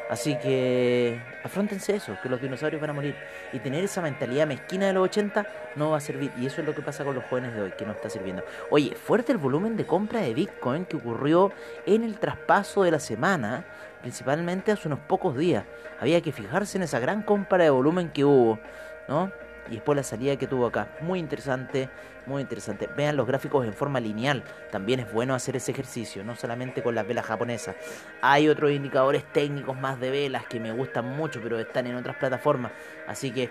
Así 0.09 0.37
que 0.37 1.19
afrontense 1.43 1.95
eso, 1.95 2.17
que 2.23 2.29
los 2.29 2.41
dinosaurios 2.41 2.79
van 2.79 2.91
a 2.91 2.93
morir. 2.93 3.15
Y 3.51 3.59
tener 3.59 3.83
esa 3.83 4.01
mentalidad 4.01 4.47
mezquina 4.47 4.87
de 4.87 4.93
los 4.93 5.03
80 5.05 5.45
no 5.75 5.91
va 5.91 5.97
a 5.97 5.99
servir. 5.99 6.31
Y 6.37 6.45
eso 6.45 6.61
es 6.61 6.67
lo 6.67 6.73
que 6.73 6.81
pasa 6.81 7.03
con 7.03 7.15
los 7.15 7.25
jóvenes 7.25 7.53
de 7.53 7.61
hoy, 7.61 7.71
que 7.77 7.85
no 7.85 7.91
está 7.91 8.09
sirviendo. 8.09 8.43
Oye, 8.69 8.95
fuerte 8.95 9.33
el 9.33 9.37
volumen 9.37 9.75
de 9.75 9.85
compra 9.85 10.21
de 10.21 10.33
Bitcoin 10.33 10.85
que 10.85 10.95
ocurrió 10.95 11.51
en 11.85 12.03
el 12.03 12.19
traspaso 12.19 12.83
de 12.83 12.91
la 12.91 12.99
semana, 12.99 13.65
principalmente 14.01 14.71
hace 14.71 14.87
unos 14.87 14.99
pocos 14.99 15.35
días. 15.37 15.65
Había 15.99 16.21
que 16.21 16.31
fijarse 16.31 16.77
en 16.77 16.83
esa 16.83 16.99
gran 16.99 17.21
compra 17.23 17.63
de 17.63 17.69
volumen 17.69 18.09
que 18.09 18.23
hubo, 18.23 18.59
¿no? 19.09 19.31
Y 19.69 19.75
después 19.75 19.95
la 19.95 20.03
salida 20.03 20.35
que 20.37 20.47
tuvo 20.47 20.67
acá. 20.67 20.89
Muy 21.01 21.19
interesante, 21.19 21.89
muy 22.25 22.41
interesante. 22.41 22.87
Vean 22.95 23.15
los 23.15 23.27
gráficos 23.27 23.65
en 23.65 23.73
forma 23.73 23.99
lineal. 23.99 24.43
También 24.71 24.99
es 24.99 25.11
bueno 25.11 25.33
hacer 25.33 25.55
ese 25.55 25.71
ejercicio, 25.71 26.23
no 26.23 26.35
solamente 26.35 26.81
con 26.83 26.95
las 26.95 27.07
velas 27.07 27.25
japonesas. 27.25 27.75
Hay 28.21 28.49
otros 28.49 28.71
indicadores 28.71 29.23
técnicos 29.31 29.77
más 29.79 29.99
de 29.99 30.11
velas 30.11 30.45
que 30.45 30.59
me 30.59 30.71
gustan 30.71 31.05
mucho, 31.15 31.39
pero 31.41 31.59
están 31.59 31.87
en 31.87 31.95
otras 31.95 32.17
plataformas. 32.17 32.71
Así 33.07 33.31
que 33.31 33.49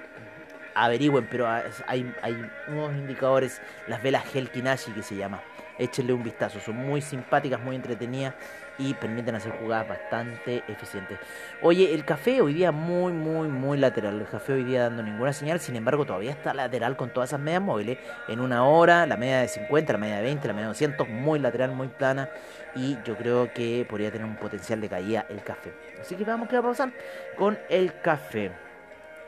averigüen, 0.75 1.27
pero 1.31 1.49
hay, 1.49 2.15
hay 2.23 2.51
unos 2.69 2.93
indicadores, 2.95 3.61
las 3.89 4.03
velas 4.03 4.25
Helkinashi 4.35 4.93
que 4.93 5.03
se 5.03 5.17
llama. 5.17 5.41
Échenle 5.79 6.13
un 6.13 6.23
vistazo, 6.23 6.59
son 6.61 6.77
muy 6.77 7.01
simpáticas, 7.01 7.61
muy 7.61 7.77
entretenidas 7.77 8.35
y 8.79 8.95
permiten 8.95 9.35
hacer 9.35 9.53
jugadas 9.53 9.89
bastante 9.89 10.63
eficientes. 10.69 11.19
Oye, 11.63 11.95
el 11.95 12.05
café 12.05 12.41
hoy 12.41 12.55
día 12.55 12.73
muy, 12.73 13.13
muy, 13.13 13.49
muy 13.49 13.79
lateral. 13.79 14.21
El 14.21 14.27
café 14.27 14.55
hoy 14.55 14.65
día 14.65 14.85
dando 14.85 15.03
ninguna 15.03 15.33
señal, 15.33 15.61
sin 15.61 15.77
embargo 15.77 16.05
todavía 16.05 16.31
está 16.31 16.55
lateral 16.55 16.97
con 16.97 17.11
todas 17.11 17.31
esas 17.31 17.41
medias 17.41 17.63
móviles. 17.63 17.99
En 18.29 18.41
una 18.41 18.65
hora, 18.65 19.07
la 19.07 19.17
media 19.17 19.41
de 19.41 19.49
50, 19.49 19.93
la 19.93 19.99
media 19.99 20.17
de 20.17 20.23
20, 20.23 20.49
la 20.49 20.55
media 20.55 20.67
de 20.67 20.71
200, 20.71 21.09
muy 21.09 21.39
lateral, 21.39 21.73
muy 21.73 21.89
plana. 21.89 22.29
Y 22.75 22.99
yo 23.05 23.17
creo 23.17 23.53
que 23.53 23.87
podría 23.89 24.11
tener 24.11 24.27
un 24.27 24.37
potencial 24.37 24.81
de 24.81 24.89
caída 24.89 25.27
el 25.29 25.43
café. 25.43 25.73
Así 26.01 26.15
que 26.15 26.25
vamos, 26.25 26.49
¿qué 26.49 26.57
va 26.57 26.61
a 26.61 26.71
pasar 26.71 26.93
con 27.37 27.59
el 27.71 28.01
café? 28.01 28.66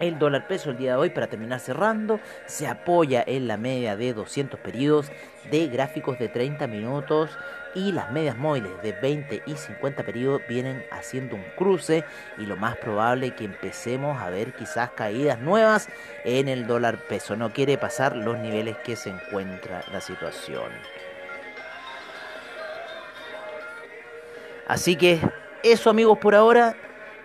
El 0.00 0.18
dólar 0.18 0.46
peso 0.46 0.70
el 0.70 0.76
día 0.76 0.92
de 0.92 0.96
hoy, 0.98 1.10
para 1.10 1.26
terminar 1.26 1.58
cerrando, 1.58 2.20
se 2.46 2.68
apoya 2.68 3.24
en 3.26 3.48
la 3.48 3.56
media 3.56 3.96
de 3.96 4.12
200 4.12 4.60
periodos 4.60 5.10
de 5.50 5.66
gráficos 5.66 6.18
de 6.20 6.28
30 6.28 6.68
minutos 6.68 7.36
y 7.74 7.90
las 7.90 8.12
medias 8.12 8.36
móviles 8.36 8.70
de 8.82 8.92
20 8.92 9.42
y 9.44 9.56
50 9.56 10.04
periodos 10.04 10.42
vienen 10.48 10.84
haciendo 10.92 11.34
un 11.34 11.44
cruce 11.56 12.04
y 12.38 12.46
lo 12.46 12.56
más 12.56 12.76
probable 12.76 13.34
que 13.34 13.44
empecemos 13.44 14.22
a 14.22 14.30
ver 14.30 14.52
quizás 14.54 14.90
caídas 14.90 15.40
nuevas 15.40 15.88
en 16.24 16.46
el 16.46 16.68
dólar 16.68 16.98
peso. 17.08 17.34
No 17.34 17.52
quiere 17.52 17.76
pasar 17.76 18.16
los 18.16 18.38
niveles 18.38 18.76
que 18.78 18.94
se 18.94 19.10
encuentra 19.10 19.82
la 19.92 20.00
situación. 20.00 20.70
Así 24.68 24.94
que 24.94 25.20
eso 25.64 25.90
amigos 25.90 26.18
por 26.18 26.36
ahora. 26.36 26.76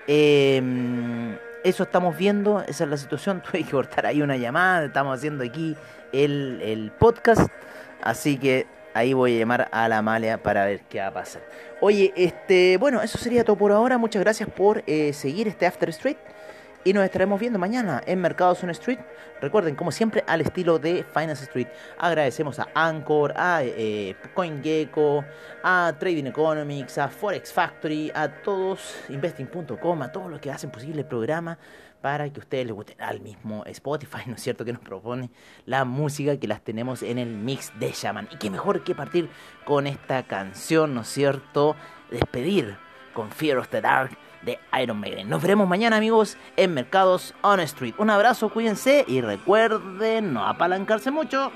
Em, 0.07 1.37
eso 1.63 1.83
estamos 1.83 2.17
viendo, 2.17 2.61
esa 2.67 2.83
es 2.83 2.89
la 2.89 2.97
situación. 2.97 3.41
Tuve 3.51 3.63
que 3.63 3.71
cortar 3.71 4.05
ahí 4.05 4.21
una 4.21 4.37
llamada, 4.37 4.85
estamos 4.85 5.17
haciendo 5.17 5.43
aquí 5.43 5.75
el, 6.11 6.61
el 6.61 6.91
podcast. 6.91 7.49
Así 8.01 8.37
que 8.37 8.67
Ahí 8.93 9.13
voy 9.13 9.35
a 9.35 9.39
llamar 9.39 9.69
a 9.71 9.87
la 9.87 9.97
Amalia 9.97 10.41
para 10.41 10.65
ver 10.65 10.81
qué 10.81 10.99
va 10.99 11.07
a 11.07 11.13
pasar. 11.13 11.41
Oye, 11.81 12.13
este, 12.15 12.77
bueno, 12.77 13.01
eso 13.01 13.17
sería 13.17 13.43
todo 13.43 13.55
por 13.55 13.71
ahora. 13.71 13.97
Muchas 13.97 14.21
gracias 14.21 14.49
por 14.49 14.83
eh, 14.85 15.13
seguir 15.13 15.47
este 15.47 15.65
After 15.65 15.89
Street. 15.89 16.17
Y 16.85 16.91
nos 16.91 17.05
estaremos 17.05 17.39
viendo 17.39 17.57
mañana 17.57 18.03
en 18.05 18.19
Mercados 18.19 18.61
on 18.61 18.69
Street. 18.71 18.99
Recuerden, 19.39 19.75
como 19.75 19.89
siempre, 19.89 20.21
al 20.27 20.41
estilo 20.41 20.79
de 20.79 21.05
Finance 21.13 21.45
Street. 21.45 21.67
Agradecemos 21.97 22.59
a 22.59 22.67
Anchor, 22.73 23.33
a 23.37 23.63
eh, 23.63 24.17
CoinGecko, 24.33 25.23
a 25.63 25.93
Trading 25.97 26.25
Economics, 26.25 26.97
a 26.97 27.07
Forex 27.07 27.53
Factory, 27.53 28.11
a 28.13 28.27
todos, 28.27 28.97
investing.com, 29.07 30.01
a 30.01 30.11
todos 30.11 30.29
los 30.29 30.41
que 30.41 30.51
hacen 30.51 30.71
posible 30.71 31.01
el 31.01 31.07
programa 31.07 31.57
para 32.01 32.29
que 32.29 32.41
ustedes 32.41 32.65
les 32.65 32.75
guste 32.75 32.97
al 32.99 33.21
mismo 33.21 33.63
Spotify, 33.65 34.23
¿no 34.25 34.35
es 34.35 34.41
cierto? 34.41 34.65
Que 34.65 34.73
nos 34.73 34.81
propone 34.81 35.29
la 35.65 35.85
música 35.85 36.35
que 36.35 36.49
las 36.49 36.61
tenemos 36.61 37.01
en 37.01 37.17
el 37.17 37.29
mix 37.29 37.71
de 37.79 37.93
Shaman. 37.93 38.27
Y 38.29 38.35
qué 38.35 38.49
mejor 38.49 38.83
que 38.83 38.93
partir 38.93 39.29
con 39.63 39.87
esta 39.87 40.23
canción, 40.23 40.93
¿no 40.93 41.01
es 41.01 41.07
cierto? 41.07 41.77
Despedir 42.11 42.75
con 43.13 43.31
Fear 43.31 43.59
of 43.59 43.69
the 43.69 43.79
Dark 43.79 44.17
de 44.45 44.59
Iron 44.81 44.99
Maiden. 44.99 45.29
Nos 45.29 45.41
veremos 45.41 45.67
mañana, 45.67 45.97
amigos, 45.97 46.37
en 46.57 46.73
Mercados 46.73 47.33
on 47.41 47.59
Street. 47.61 47.95
Un 47.97 48.09
abrazo, 48.09 48.49
cuídense 48.49 49.05
y 49.07 49.21
recuerden 49.21 50.33
no 50.33 50.45
apalancarse 50.45 51.11
mucho. 51.11 51.51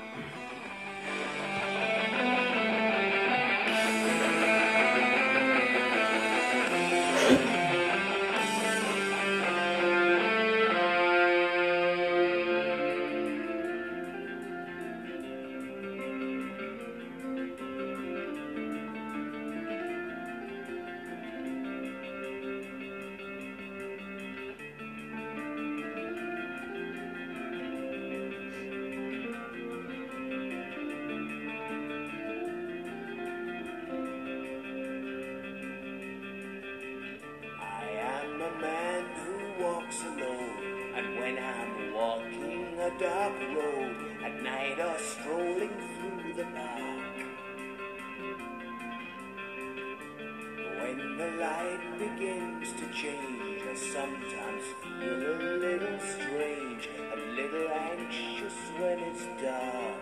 When 50.98 51.16
the 51.16 51.30
light 51.40 51.80
begins 51.96 52.72
to 52.72 52.86
change, 52.92 53.62
I 53.62 53.74
sometimes 53.76 54.64
feel 54.82 55.14
a 55.14 55.54
little 55.62 56.00
strange, 56.00 56.88
a 56.98 57.16
little 57.36 57.68
anxious 57.68 58.54
when 58.80 58.98
it's 58.98 59.24
dark. 59.40 60.00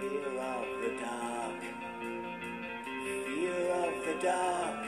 Fear 0.00 0.26
of 0.42 0.66
the 0.82 0.90
dark. 0.98 1.60
Fear 3.26 3.62
of 3.84 3.94
the 4.06 4.14
dark. 4.26 4.86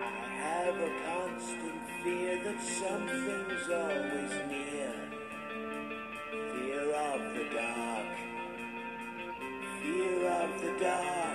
I 0.00 0.26
have 0.38 0.76
a 0.76 0.90
constant 1.04 1.80
fear 2.04 2.34
that 2.44 2.62
something's 2.62 3.68
always 3.70 4.34
near. 4.48 4.94
Fear 6.30 6.94
of 6.94 7.20
the 7.34 7.44
dark. 7.56 8.12
Fear 9.82 10.30
of 10.30 10.62
the 10.62 10.72
dark. 10.78 11.33